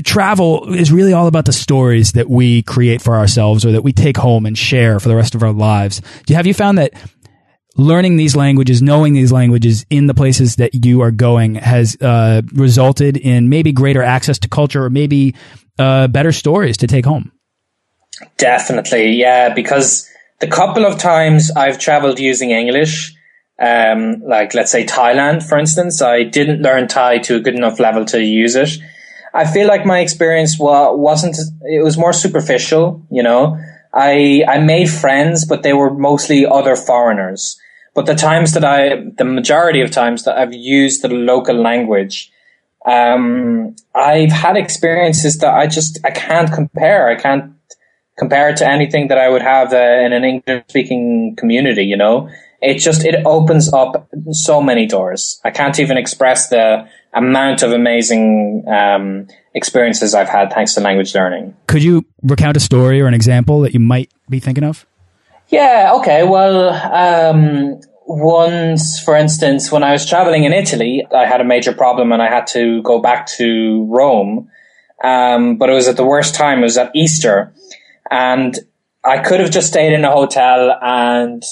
travel 0.03 0.73
is 0.73 0.91
really 0.91 1.13
all 1.13 1.27
about 1.27 1.45
the 1.45 1.53
stories 1.53 2.13
that 2.13 2.29
we 2.29 2.61
create 2.61 3.01
for 3.01 3.15
ourselves 3.15 3.65
or 3.65 3.73
that 3.73 3.83
we 3.83 3.93
take 3.93 4.17
home 4.17 4.45
and 4.45 4.57
share 4.57 4.99
for 4.99 5.09
the 5.09 5.15
rest 5.15 5.35
of 5.35 5.43
our 5.43 5.53
lives. 5.53 6.01
Have 6.29 6.47
you 6.47 6.53
found 6.53 6.77
that 6.77 6.93
learning 7.75 8.17
these 8.17 8.35
languages, 8.35 8.81
knowing 8.81 9.13
these 9.13 9.31
languages 9.31 9.85
in 9.89 10.07
the 10.07 10.13
places 10.13 10.57
that 10.57 10.85
you 10.85 11.01
are 11.01 11.11
going 11.11 11.55
has 11.55 11.95
uh, 12.01 12.41
resulted 12.53 13.17
in 13.17 13.49
maybe 13.49 13.71
greater 13.71 14.03
access 14.03 14.37
to 14.39 14.47
culture 14.47 14.83
or 14.83 14.89
maybe 14.89 15.33
uh, 15.79 16.07
better 16.07 16.31
stories 16.31 16.77
to 16.77 16.87
take 16.87 17.05
home. 17.05 17.31
Definitely, 18.37 19.13
yeah, 19.13 19.53
because 19.53 20.07
the 20.39 20.47
couple 20.47 20.85
of 20.85 20.99
times 20.99 21.49
I've 21.55 21.79
traveled 21.79 22.19
using 22.19 22.51
English, 22.51 23.15
um, 23.59 24.21
like 24.21 24.53
let's 24.53 24.71
say 24.71 24.85
Thailand, 24.85 25.41
for 25.47 25.57
instance, 25.57 26.01
I 26.01 26.23
didn't 26.23 26.61
learn 26.61 26.87
Thai 26.87 27.19
to 27.19 27.37
a 27.37 27.39
good 27.39 27.55
enough 27.55 27.79
level 27.79 28.05
to 28.05 28.23
use 28.23 28.55
it. 28.55 28.69
I 29.33 29.51
feel 29.51 29.67
like 29.67 29.85
my 29.85 29.99
experience 29.99 30.59
wa- 30.59 30.93
wasn't, 30.93 31.37
it 31.63 31.83
was 31.83 31.97
more 31.97 32.13
superficial, 32.13 33.03
you 33.09 33.23
know. 33.23 33.57
I, 33.91 34.43
I 34.47 34.59
made 34.59 34.89
friends, 34.89 35.45
but 35.45 35.63
they 35.63 35.73
were 35.73 35.91
mostly 35.93 36.45
other 36.45 36.75
foreigners. 36.75 37.59
But 37.93 38.05
the 38.07 38.15
times 38.15 38.53
that 38.53 38.65
I, 38.65 39.03
the 39.17 39.25
majority 39.25 39.81
of 39.81 39.91
times 39.91 40.23
that 40.23 40.37
I've 40.37 40.53
used 40.53 41.03
the 41.03 41.09
local 41.09 41.55
language, 41.55 42.31
um, 42.85 43.75
I've 43.93 44.31
had 44.31 44.57
experiences 44.57 45.37
that 45.37 45.53
I 45.53 45.67
just, 45.67 45.99
I 46.03 46.11
can't 46.11 46.51
compare. 46.51 47.07
I 47.07 47.15
can't 47.15 47.53
compare 48.17 48.49
it 48.49 48.57
to 48.57 48.67
anything 48.67 49.07
that 49.09 49.17
I 49.17 49.29
would 49.29 49.41
have 49.41 49.73
uh, 49.73 49.77
in 49.77 50.13
an 50.13 50.23
English 50.23 50.63
speaking 50.69 51.35
community, 51.37 51.83
you 51.83 51.97
know? 51.97 52.29
It 52.61 52.79
just, 52.79 53.03
it 53.03 53.15
opens 53.25 53.71
up 53.73 54.09
so 54.31 54.61
many 54.61 54.85
doors. 54.85 55.39
I 55.43 55.51
can't 55.51 55.79
even 55.79 55.97
express 55.97 56.49
the 56.49 56.87
amount 57.13 57.61
of 57.61 57.73
amazing, 57.73 58.63
um, 58.67 59.27
experiences 59.53 60.15
I've 60.15 60.29
had 60.29 60.51
thanks 60.51 60.73
to 60.75 60.81
language 60.81 61.13
learning. 61.13 61.55
Could 61.67 61.83
you 61.83 62.05
recount 62.23 62.57
a 62.57 62.59
story 62.59 63.01
or 63.01 63.07
an 63.07 63.13
example 63.13 63.61
that 63.61 63.73
you 63.73 63.79
might 63.79 64.11
be 64.29 64.39
thinking 64.39 64.63
of? 64.63 64.85
Yeah, 65.49 65.91
okay. 65.99 66.23
Well, 66.23 66.69
um, 66.71 67.79
once, 68.05 68.99
for 68.99 69.15
instance, 69.15 69.71
when 69.71 69.83
I 69.83 69.91
was 69.91 70.07
traveling 70.07 70.43
in 70.43 70.53
Italy, 70.53 71.05
I 71.15 71.25
had 71.25 71.41
a 71.41 71.45
major 71.45 71.73
problem 71.73 72.11
and 72.11 72.21
I 72.21 72.29
had 72.29 72.47
to 72.47 72.81
go 72.81 72.99
back 72.99 73.27
to 73.37 73.85
Rome. 73.89 74.49
Um, 75.03 75.57
but 75.57 75.69
it 75.69 75.73
was 75.73 75.87
at 75.87 75.97
the 75.97 76.05
worst 76.05 76.33
time. 76.33 76.59
It 76.59 76.63
was 76.63 76.77
at 76.77 76.95
Easter. 76.95 77.53
And 78.09 78.57
I 79.03 79.19
could 79.19 79.39
have 79.41 79.51
just 79.51 79.67
stayed 79.67 79.93
in 79.93 80.05
a 80.05 80.11
hotel 80.11 80.77
and, 80.81 81.43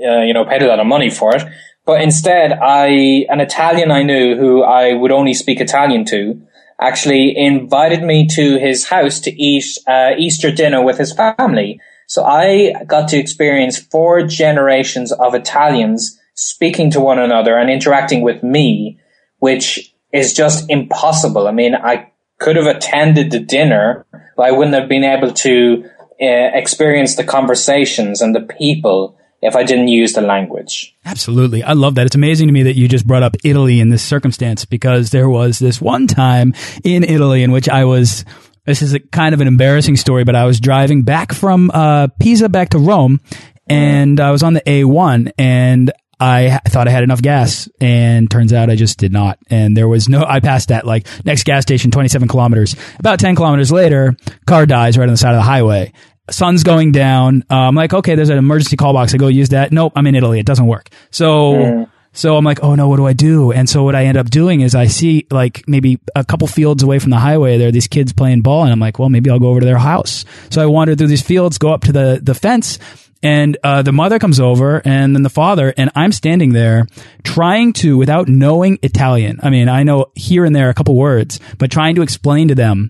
uh, 0.00 0.20
you 0.22 0.32
know, 0.32 0.44
paid 0.44 0.62
a 0.62 0.68
lot 0.68 0.80
of 0.80 0.86
money 0.86 1.10
for 1.10 1.34
it. 1.34 1.42
But 1.84 2.02
instead, 2.02 2.52
I, 2.52 3.26
an 3.28 3.40
Italian 3.40 3.90
I 3.90 4.02
knew 4.02 4.36
who 4.36 4.62
I 4.62 4.92
would 4.92 5.12
only 5.12 5.34
speak 5.34 5.60
Italian 5.60 6.04
to, 6.06 6.40
actually 6.80 7.36
invited 7.36 8.02
me 8.02 8.26
to 8.28 8.58
his 8.58 8.86
house 8.88 9.20
to 9.20 9.30
eat 9.32 9.64
uh, 9.86 10.10
Easter 10.18 10.50
dinner 10.50 10.82
with 10.82 10.98
his 10.98 11.12
family. 11.12 11.80
So 12.06 12.24
I 12.24 12.84
got 12.86 13.08
to 13.08 13.18
experience 13.18 13.78
four 13.78 14.22
generations 14.22 15.12
of 15.12 15.34
Italians 15.34 16.18
speaking 16.34 16.90
to 16.92 17.00
one 17.00 17.18
another 17.18 17.56
and 17.56 17.70
interacting 17.70 18.22
with 18.22 18.42
me, 18.42 18.98
which 19.38 19.94
is 20.12 20.32
just 20.32 20.70
impossible. 20.70 21.48
I 21.48 21.52
mean, 21.52 21.74
I 21.74 22.12
could 22.38 22.56
have 22.56 22.66
attended 22.66 23.30
the 23.30 23.40
dinner, 23.40 24.06
but 24.36 24.46
I 24.46 24.52
wouldn't 24.52 24.76
have 24.76 24.88
been 24.88 25.04
able 25.04 25.32
to 25.32 25.84
uh, 26.20 26.50
experience 26.54 27.16
the 27.16 27.24
conversations 27.24 28.20
and 28.20 28.34
the 28.34 28.40
people 28.40 29.18
if 29.42 29.54
I 29.54 29.64
didn't 29.64 29.88
use 29.88 30.14
the 30.14 30.22
language. 30.22 30.94
Absolutely. 31.04 31.62
I 31.62 31.74
love 31.74 31.94
that. 31.96 32.06
It's 32.06 32.14
amazing 32.14 32.48
to 32.48 32.52
me 32.52 32.62
that 32.64 32.74
you 32.74 32.88
just 32.88 33.06
brought 33.06 33.22
up 33.22 33.36
Italy 33.44 33.80
in 33.80 33.90
this 33.90 34.02
circumstance 34.02 34.64
because 34.64 35.10
there 35.10 35.28
was 35.28 35.58
this 35.58 35.80
one 35.80 36.06
time 36.06 36.54
in 36.84 37.04
Italy 37.04 37.42
in 37.42 37.52
which 37.52 37.68
I 37.68 37.84
was 37.84 38.24
this 38.66 38.82
is 38.82 38.94
a 38.94 39.00
kind 39.00 39.34
of 39.34 39.40
an 39.40 39.48
embarrassing 39.48 39.96
story, 39.96 40.24
but 40.24 40.34
I 40.34 40.44
was 40.44 40.60
driving 40.60 41.02
back 41.02 41.32
from 41.32 41.70
uh, 41.72 42.08
Pisa 42.20 42.48
back 42.48 42.70
to 42.70 42.78
Rome 42.78 43.20
and 43.68 44.20
I 44.20 44.30
was 44.30 44.42
on 44.42 44.54
the 44.54 44.60
A1 44.60 45.32
and 45.38 45.92
I 46.18 46.60
thought 46.68 46.88
I 46.88 46.90
had 46.90 47.02
enough 47.02 47.20
gas 47.20 47.68
and 47.80 48.30
turns 48.30 48.52
out 48.52 48.70
I 48.70 48.76
just 48.76 48.98
did 48.98 49.12
not. 49.12 49.38
And 49.50 49.76
there 49.76 49.86
was 49.86 50.08
no, 50.08 50.24
I 50.26 50.40
passed 50.40 50.68
that 50.68 50.86
like 50.86 51.06
next 51.24 51.44
gas 51.44 51.62
station, 51.62 51.90
27 51.90 52.28
kilometers. 52.28 52.74
About 52.98 53.20
10 53.20 53.36
kilometers 53.36 53.70
later, 53.70 54.16
car 54.46 54.66
dies 54.66 54.96
right 54.96 55.08
on 55.08 55.12
the 55.12 55.18
side 55.18 55.34
of 55.34 55.38
the 55.38 55.42
highway. 55.42 55.92
Sun's 56.30 56.64
going 56.64 56.90
down. 56.90 57.44
Uh, 57.50 57.54
I'm 57.54 57.74
like, 57.74 57.94
okay, 57.94 58.14
there's 58.14 58.30
an 58.30 58.38
emergency 58.38 58.76
call 58.76 58.92
box. 58.92 59.14
I 59.14 59.18
go 59.18 59.28
use 59.28 59.50
that. 59.50 59.72
Nope, 59.72 59.92
I'm 59.94 60.06
in 60.06 60.14
Italy. 60.16 60.40
It 60.40 60.46
doesn't 60.46 60.66
work. 60.66 60.88
So, 61.10 61.52
mm. 61.52 61.90
So 62.16 62.36
I'm 62.36 62.44
like, 62.44 62.64
oh 62.64 62.74
no, 62.74 62.88
what 62.88 62.96
do 62.96 63.06
I 63.06 63.12
do? 63.12 63.52
And 63.52 63.68
so 63.68 63.84
what 63.84 63.94
I 63.94 64.06
end 64.06 64.16
up 64.16 64.30
doing 64.30 64.62
is 64.62 64.74
I 64.74 64.86
see 64.86 65.26
like 65.30 65.62
maybe 65.68 66.00
a 66.14 66.24
couple 66.24 66.48
fields 66.48 66.82
away 66.82 66.98
from 66.98 67.10
the 67.10 67.18
highway, 67.18 67.58
there 67.58 67.68
are 67.68 67.72
these 67.72 67.86
kids 67.86 68.12
playing 68.12 68.40
ball. 68.40 68.62
And 68.64 68.72
I'm 68.72 68.80
like, 68.80 68.98
well, 68.98 69.10
maybe 69.10 69.30
I'll 69.30 69.38
go 69.38 69.48
over 69.48 69.60
to 69.60 69.66
their 69.66 69.78
house. 69.78 70.24
So 70.50 70.62
I 70.62 70.66
wander 70.66 70.96
through 70.96 71.08
these 71.08 71.22
fields, 71.22 71.58
go 71.58 71.72
up 71.72 71.82
to 71.82 71.92
the, 71.92 72.18
the 72.22 72.34
fence 72.34 72.78
and 73.22 73.56
uh, 73.62 73.82
the 73.82 73.92
mother 73.92 74.18
comes 74.18 74.40
over 74.40 74.80
and 74.84 75.14
then 75.14 75.22
the 75.22 75.30
father 75.30 75.72
and 75.76 75.90
i'm 75.94 76.12
standing 76.12 76.52
there 76.52 76.86
trying 77.24 77.72
to 77.72 77.96
without 77.96 78.28
knowing 78.28 78.78
italian 78.82 79.40
i 79.42 79.50
mean 79.50 79.68
i 79.68 79.82
know 79.82 80.06
here 80.14 80.44
and 80.44 80.54
there 80.54 80.68
a 80.68 80.74
couple 80.74 80.94
words 80.94 81.40
but 81.58 81.70
trying 81.70 81.94
to 81.94 82.02
explain 82.02 82.48
to 82.48 82.54
them 82.54 82.88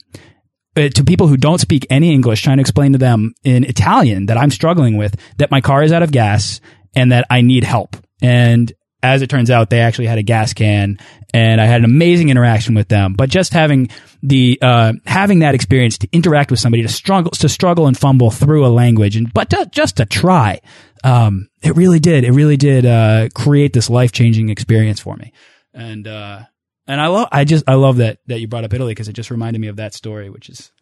uh, 0.76 0.88
to 0.88 1.04
people 1.04 1.28
who 1.28 1.36
don't 1.36 1.60
speak 1.60 1.86
any 1.90 2.12
english 2.12 2.42
trying 2.42 2.56
to 2.56 2.60
explain 2.60 2.92
to 2.92 2.98
them 2.98 3.34
in 3.44 3.62
italian 3.64 4.26
that 4.26 4.36
i'm 4.36 4.50
struggling 4.50 4.96
with 4.96 5.16
that 5.36 5.50
my 5.50 5.60
car 5.60 5.82
is 5.82 5.92
out 5.92 6.02
of 6.02 6.10
gas 6.10 6.60
and 6.94 7.12
that 7.12 7.24
i 7.30 7.40
need 7.40 7.62
help 7.62 7.96
and 8.20 8.72
as 9.02 9.22
it 9.22 9.28
turns 9.28 9.50
out, 9.50 9.70
they 9.70 9.80
actually 9.80 10.06
had 10.06 10.18
a 10.18 10.22
gas 10.22 10.54
can, 10.54 10.98
and 11.32 11.61
I 11.61 11.66
had 11.66 11.80
an 11.80 11.85
amazing 11.85 12.28
interaction 12.28 12.74
with 12.74 12.88
them. 12.88 13.14
But 13.14 13.30
just 13.30 13.52
having 13.52 13.88
the 14.22 14.59
uh, 14.62 14.94
having 15.06 15.40
that 15.40 15.54
experience 15.54 15.98
to 15.98 16.09
interact 16.12 16.50
with 16.50 16.61
somebody 16.61 16.82
to 16.82 16.88
struggle 16.88 17.30
to 17.32 17.48
struggle 17.48 17.87
and 17.87 17.96
fumble 17.96 18.30
through 18.30 18.66
a 18.66 18.68
language, 18.68 19.16
and 19.16 19.32
but 19.32 19.50
to, 19.50 19.68
just 19.70 19.98
to 19.98 20.06
try, 20.06 20.61
um, 21.04 21.48
it 21.62 21.76
really 21.76 22.00
did. 22.00 22.24
It 22.24 22.32
really 22.32 22.56
did 22.56 22.87
uh, 22.87 23.28
create 23.35 23.72
this 23.72 23.90
life 23.90 24.12
changing 24.12 24.48
experience 24.48 25.00
for 25.00 25.16
me, 25.16 25.32
and 25.74 26.06
uh, 26.09 26.42
and 26.87 27.00
I 27.00 27.09
love 27.09 27.28
I 27.32 27.44
just 27.44 27.64
I 27.68 27.74
love 27.74 27.98
that 27.98 28.18
that 28.26 28.40
you 28.40 28.48
brought 28.48 28.64
up 28.64 28.72
Italy 28.72 28.92
because 28.92 29.09
it 29.09 29.14
just 29.14 29.30
reminded 29.30 29.61
me 29.61 29.68
of 29.68 29.76
that 29.76 29.94
story, 29.94 30.30
which 30.30 30.48
is 30.48 30.72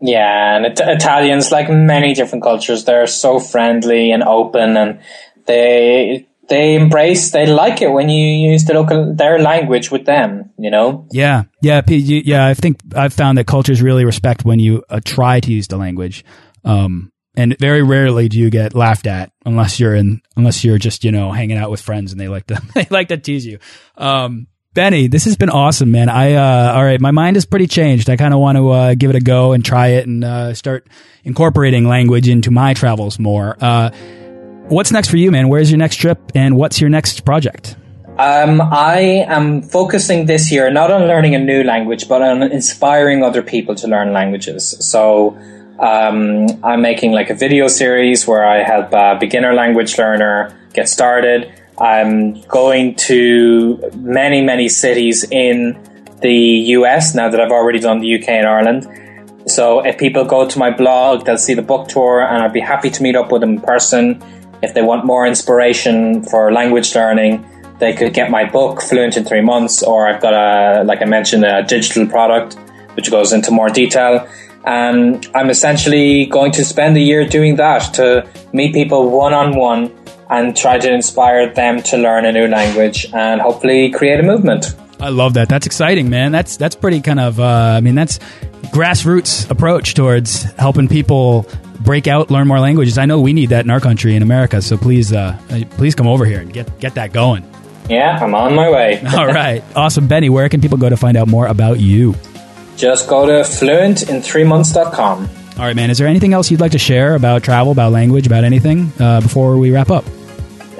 yeah, 0.00 0.56
and 0.56 0.66
it, 0.66 0.80
Italians, 0.82 1.52
like 1.52 1.68
many 1.68 2.14
different 2.14 2.42
cultures, 2.42 2.84
they're 2.84 3.06
so 3.06 3.38
friendly 3.38 4.12
and 4.12 4.22
open, 4.22 4.76
and 4.76 5.00
they 5.46 6.26
they 6.50 6.74
embrace 6.74 7.30
they 7.30 7.46
like 7.46 7.80
it 7.80 7.90
when 7.90 8.10
you 8.10 8.50
use 8.50 8.64
the 8.64 8.74
local 8.74 9.14
their 9.14 9.38
language 9.38 9.90
with 9.90 10.04
them 10.04 10.50
you 10.58 10.70
know 10.70 11.06
yeah 11.12 11.44
yeah 11.62 11.80
yeah 11.88 12.46
i 12.46 12.52
think 12.52 12.78
i've 12.94 13.14
found 13.14 13.38
that 13.38 13.46
cultures 13.46 13.80
really 13.80 14.04
respect 14.04 14.44
when 14.44 14.58
you 14.58 14.84
uh, 14.90 15.00
try 15.02 15.40
to 15.40 15.50
use 15.50 15.68
the 15.68 15.78
language 15.78 16.24
um, 16.64 17.10
and 17.36 17.56
very 17.58 17.82
rarely 17.82 18.28
do 18.28 18.38
you 18.38 18.50
get 18.50 18.74
laughed 18.74 19.06
at 19.06 19.32
unless 19.46 19.80
you're 19.80 19.94
in 19.94 20.20
unless 20.36 20.64
you're 20.64 20.76
just 20.76 21.04
you 21.04 21.12
know 21.12 21.30
hanging 21.30 21.56
out 21.56 21.70
with 21.70 21.80
friends 21.80 22.12
and 22.12 22.20
they 22.20 22.28
like 22.28 22.46
to 22.46 22.60
they 22.74 22.86
like 22.90 23.08
to 23.08 23.16
tease 23.16 23.46
you 23.46 23.58
um, 23.96 24.46
Benny, 24.72 25.08
this 25.08 25.24
has 25.24 25.36
been 25.36 25.50
awesome, 25.50 25.90
man. 25.90 26.08
I 26.08 26.34
uh, 26.34 26.74
all 26.74 26.84
right, 26.84 27.00
my 27.00 27.10
mind 27.10 27.36
is 27.36 27.44
pretty 27.44 27.66
changed. 27.66 28.08
I 28.08 28.16
kind 28.16 28.32
of 28.32 28.38
want 28.38 28.56
to 28.56 28.70
uh, 28.70 28.94
give 28.94 29.10
it 29.10 29.16
a 29.16 29.20
go 29.20 29.50
and 29.50 29.64
try 29.64 29.88
it 29.88 30.06
and 30.06 30.22
uh, 30.22 30.54
start 30.54 30.86
incorporating 31.24 31.88
language 31.88 32.28
into 32.28 32.52
my 32.52 32.72
travels 32.72 33.18
more. 33.18 33.56
What's 34.70 34.92
next 34.92 35.10
for 35.10 35.16
you, 35.16 35.32
man? 35.32 35.48
Where's 35.48 35.68
your 35.68 35.78
next 35.78 35.96
trip 35.96 36.30
and 36.32 36.56
what's 36.56 36.80
your 36.80 36.88
next 36.88 37.24
project? 37.24 37.74
Um, 38.18 38.60
I 38.60 39.24
am 39.26 39.62
focusing 39.62 40.26
this 40.26 40.52
year 40.52 40.70
not 40.70 40.92
on 40.92 41.08
learning 41.08 41.34
a 41.34 41.40
new 41.40 41.64
language, 41.64 42.08
but 42.08 42.22
on 42.22 42.44
inspiring 42.44 43.24
other 43.24 43.42
people 43.42 43.74
to 43.74 43.88
learn 43.88 44.12
languages. 44.12 44.76
So 44.78 45.36
um, 45.80 46.46
I'm 46.62 46.82
making 46.82 47.10
like 47.10 47.30
a 47.30 47.34
video 47.34 47.66
series 47.66 48.28
where 48.28 48.46
I 48.46 48.62
help 48.62 48.92
a 48.92 49.16
beginner 49.18 49.54
language 49.54 49.98
learner 49.98 50.56
get 50.72 50.88
started. 50.88 51.52
I'm 51.76 52.40
going 52.42 52.94
to 53.10 53.90
many, 53.96 54.40
many 54.40 54.68
cities 54.68 55.24
in 55.24 55.82
the 56.20 56.36
US 56.76 57.12
now 57.12 57.28
that 57.28 57.40
I've 57.40 57.50
already 57.50 57.80
done 57.80 57.98
the 57.98 58.22
UK 58.22 58.28
and 58.28 58.46
Ireland. 58.46 58.86
So 59.50 59.80
if 59.84 59.98
people 59.98 60.24
go 60.26 60.48
to 60.48 60.58
my 60.60 60.70
blog, 60.70 61.24
they'll 61.24 61.38
see 61.38 61.54
the 61.54 61.62
book 61.62 61.88
tour 61.88 62.20
and 62.20 62.40
I'd 62.40 62.52
be 62.52 62.60
happy 62.60 62.90
to 62.90 63.02
meet 63.02 63.16
up 63.16 63.32
with 63.32 63.40
them 63.40 63.54
in 63.54 63.60
person 63.62 64.22
if 64.62 64.74
they 64.74 64.82
want 64.82 65.04
more 65.04 65.26
inspiration 65.26 66.22
for 66.22 66.52
language 66.52 66.94
learning, 66.94 67.46
they 67.78 67.94
could 67.94 68.12
get 68.12 68.30
my 68.30 68.44
book, 68.44 68.82
Fluent 68.82 69.16
in 69.16 69.24
Three 69.24 69.40
Months, 69.40 69.82
or 69.82 70.08
I've 70.08 70.20
got 70.20 70.34
a, 70.34 70.84
like 70.84 71.00
I 71.02 71.06
mentioned, 71.06 71.44
a 71.44 71.62
digital 71.62 72.06
product 72.06 72.56
which 72.94 73.10
goes 73.10 73.32
into 73.32 73.50
more 73.50 73.68
detail. 73.68 74.28
And 74.64 75.26
I'm 75.34 75.48
essentially 75.48 76.26
going 76.26 76.52
to 76.52 76.64
spend 76.64 76.96
a 76.96 77.00
year 77.00 77.26
doing 77.26 77.56
that 77.56 77.94
to 77.94 78.28
meet 78.52 78.74
people 78.74 79.10
one 79.10 79.32
on 79.32 79.56
one 79.56 79.96
and 80.28 80.56
try 80.56 80.78
to 80.78 80.92
inspire 80.92 81.52
them 81.52 81.82
to 81.82 81.96
learn 81.96 82.24
a 82.26 82.32
new 82.32 82.46
language 82.46 83.06
and 83.12 83.40
hopefully 83.40 83.90
create 83.90 84.20
a 84.20 84.22
movement. 84.22 84.74
I 85.00 85.08
love 85.08 85.34
that. 85.34 85.48
That's 85.48 85.66
exciting, 85.66 86.10
man. 86.10 86.30
That's 86.30 86.58
that's 86.58 86.76
pretty 86.76 87.00
kind 87.00 87.18
of. 87.18 87.40
Uh, 87.40 87.74
I 87.76 87.80
mean, 87.80 87.94
that's 87.94 88.18
grassroots 88.70 89.50
approach 89.50 89.94
towards 89.94 90.42
helping 90.42 90.88
people 90.88 91.46
break 91.80 92.06
out, 92.06 92.30
learn 92.30 92.46
more 92.46 92.60
languages. 92.60 92.98
I 92.98 93.06
know 93.06 93.20
we 93.20 93.32
need 93.32 93.50
that 93.50 93.64
in 93.64 93.70
our 93.70 93.80
country 93.80 94.14
in 94.14 94.22
America. 94.22 94.62
So 94.62 94.76
please, 94.76 95.12
uh, 95.12 95.38
please 95.70 95.94
come 95.94 96.06
over 96.06 96.24
here 96.24 96.40
and 96.40 96.52
get 96.52 96.78
get 96.78 96.94
that 96.94 97.12
going. 97.12 97.44
Yeah, 97.88 98.18
I'm 98.20 98.34
on 98.34 98.54
my 98.54 98.70
way. 98.70 99.02
All 99.16 99.26
right, 99.26 99.64
awesome, 99.74 100.06
Benny. 100.06 100.28
Where 100.28 100.48
can 100.48 100.60
people 100.60 100.78
go 100.78 100.88
to 100.88 100.96
find 100.96 101.16
out 101.16 101.26
more 101.26 101.46
about 101.46 101.80
you? 101.80 102.14
Just 102.76 103.08
go 103.08 103.26
to 103.26 103.42
fluentin3months.com. 103.42 105.28
All 105.58 105.66
right, 105.66 105.76
man. 105.76 105.90
Is 105.90 105.98
there 105.98 106.06
anything 106.06 106.32
else 106.32 106.50
you'd 106.50 106.60
like 106.60 106.72
to 106.72 106.78
share 106.78 107.14
about 107.14 107.42
travel, 107.42 107.72
about 107.72 107.92
language, 107.92 108.26
about 108.26 108.44
anything 108.44 108.92
uh, 108.98 109.20
before 109.20 109.58
we 109.58 109.70
wrap 109.70 109.90
up? 109.90 110.04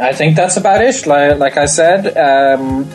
I 0.00 0.12
think 0.14 0.36
that's 0.36 0.56
about 0.56 0.82
it. 0.82 1.06
Like, 1.06 1.38
like 1.38 1.56
I 1.58 1.66
said, 1.66 2.16
um, 2.16 2.88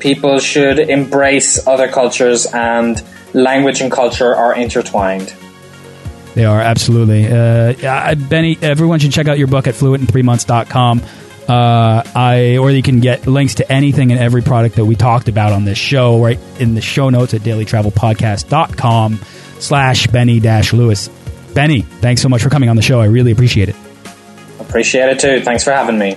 people 0.00 0.38
should 0.40 0.80
embrace 0.80 1.64
other 1.68 1.86
cultures, 1.86 2.46
and 2.46 3.00
language 3.34 3.80
and 3.80 3.92
culture 3.92 4.34
are 4.34 4.56
intertwined. 4.56 5.32
They 6.34 6.44
are 6.44 6.60
absolutely. 6.60 7.26
Uh, 7.26 8.14
Benny, 8.14 8.58
everyone 8.62 9.00
should 9.00 9.12
check 9.12 9.28
out 9.28 9.38
your 9.38 9.48
book 9.48 9.66
at 9.66 9.74
fluentin3months.com. 9.74 11.02
Uh, 11.48 12.02
I 12.14 12.58
or 12.58 12.70
you 12.70 12.82
can 12.82 13.00
get 13.00 13.26
links 13.26 13.56
to 13.56 13.72
anything 13.72 14.12
and 14.12 14.20
every 14.20 14.40
product 14.42 14.76
that 14.76 14.84
we 14.84 14.94
talked 14.94 15.26
about 15.28 15.52
on 15.52 15.64
this 15.64 15.78
show 15.78 16.22
right 16.22 16.38
in 16.60 16.74
the 16.74 16.80
show 16.80 17.10
notes 17.10 17.34
at 17.34 17.40
dailytravelpodcast.com 17.40 19.18
slash 19.58 20.06
Benny 20.06 20.38
dash 20.38 20.72
Lewis. 20.72 21.08
Benny, 21.52 21.82
thanks 21.82 22.22
so 22.22 22.28
much 22.28 22.42
for 22.42 22.50
coming 22.50 22.68
on 22.68 22.76
the 22.76 22.82
show. 22.82 23.00
I 23.00 23.06
really 23.06 23.32
appreciate 23.32 23.68
it. 23.68 23.76
Appreciate 24.60 25.08
it 25.08 25.18
too. 25.18 25.40
Thanks 25.40 25.64
for 25.64 25.72
having 25.72 25.98
me. 25.98 26.16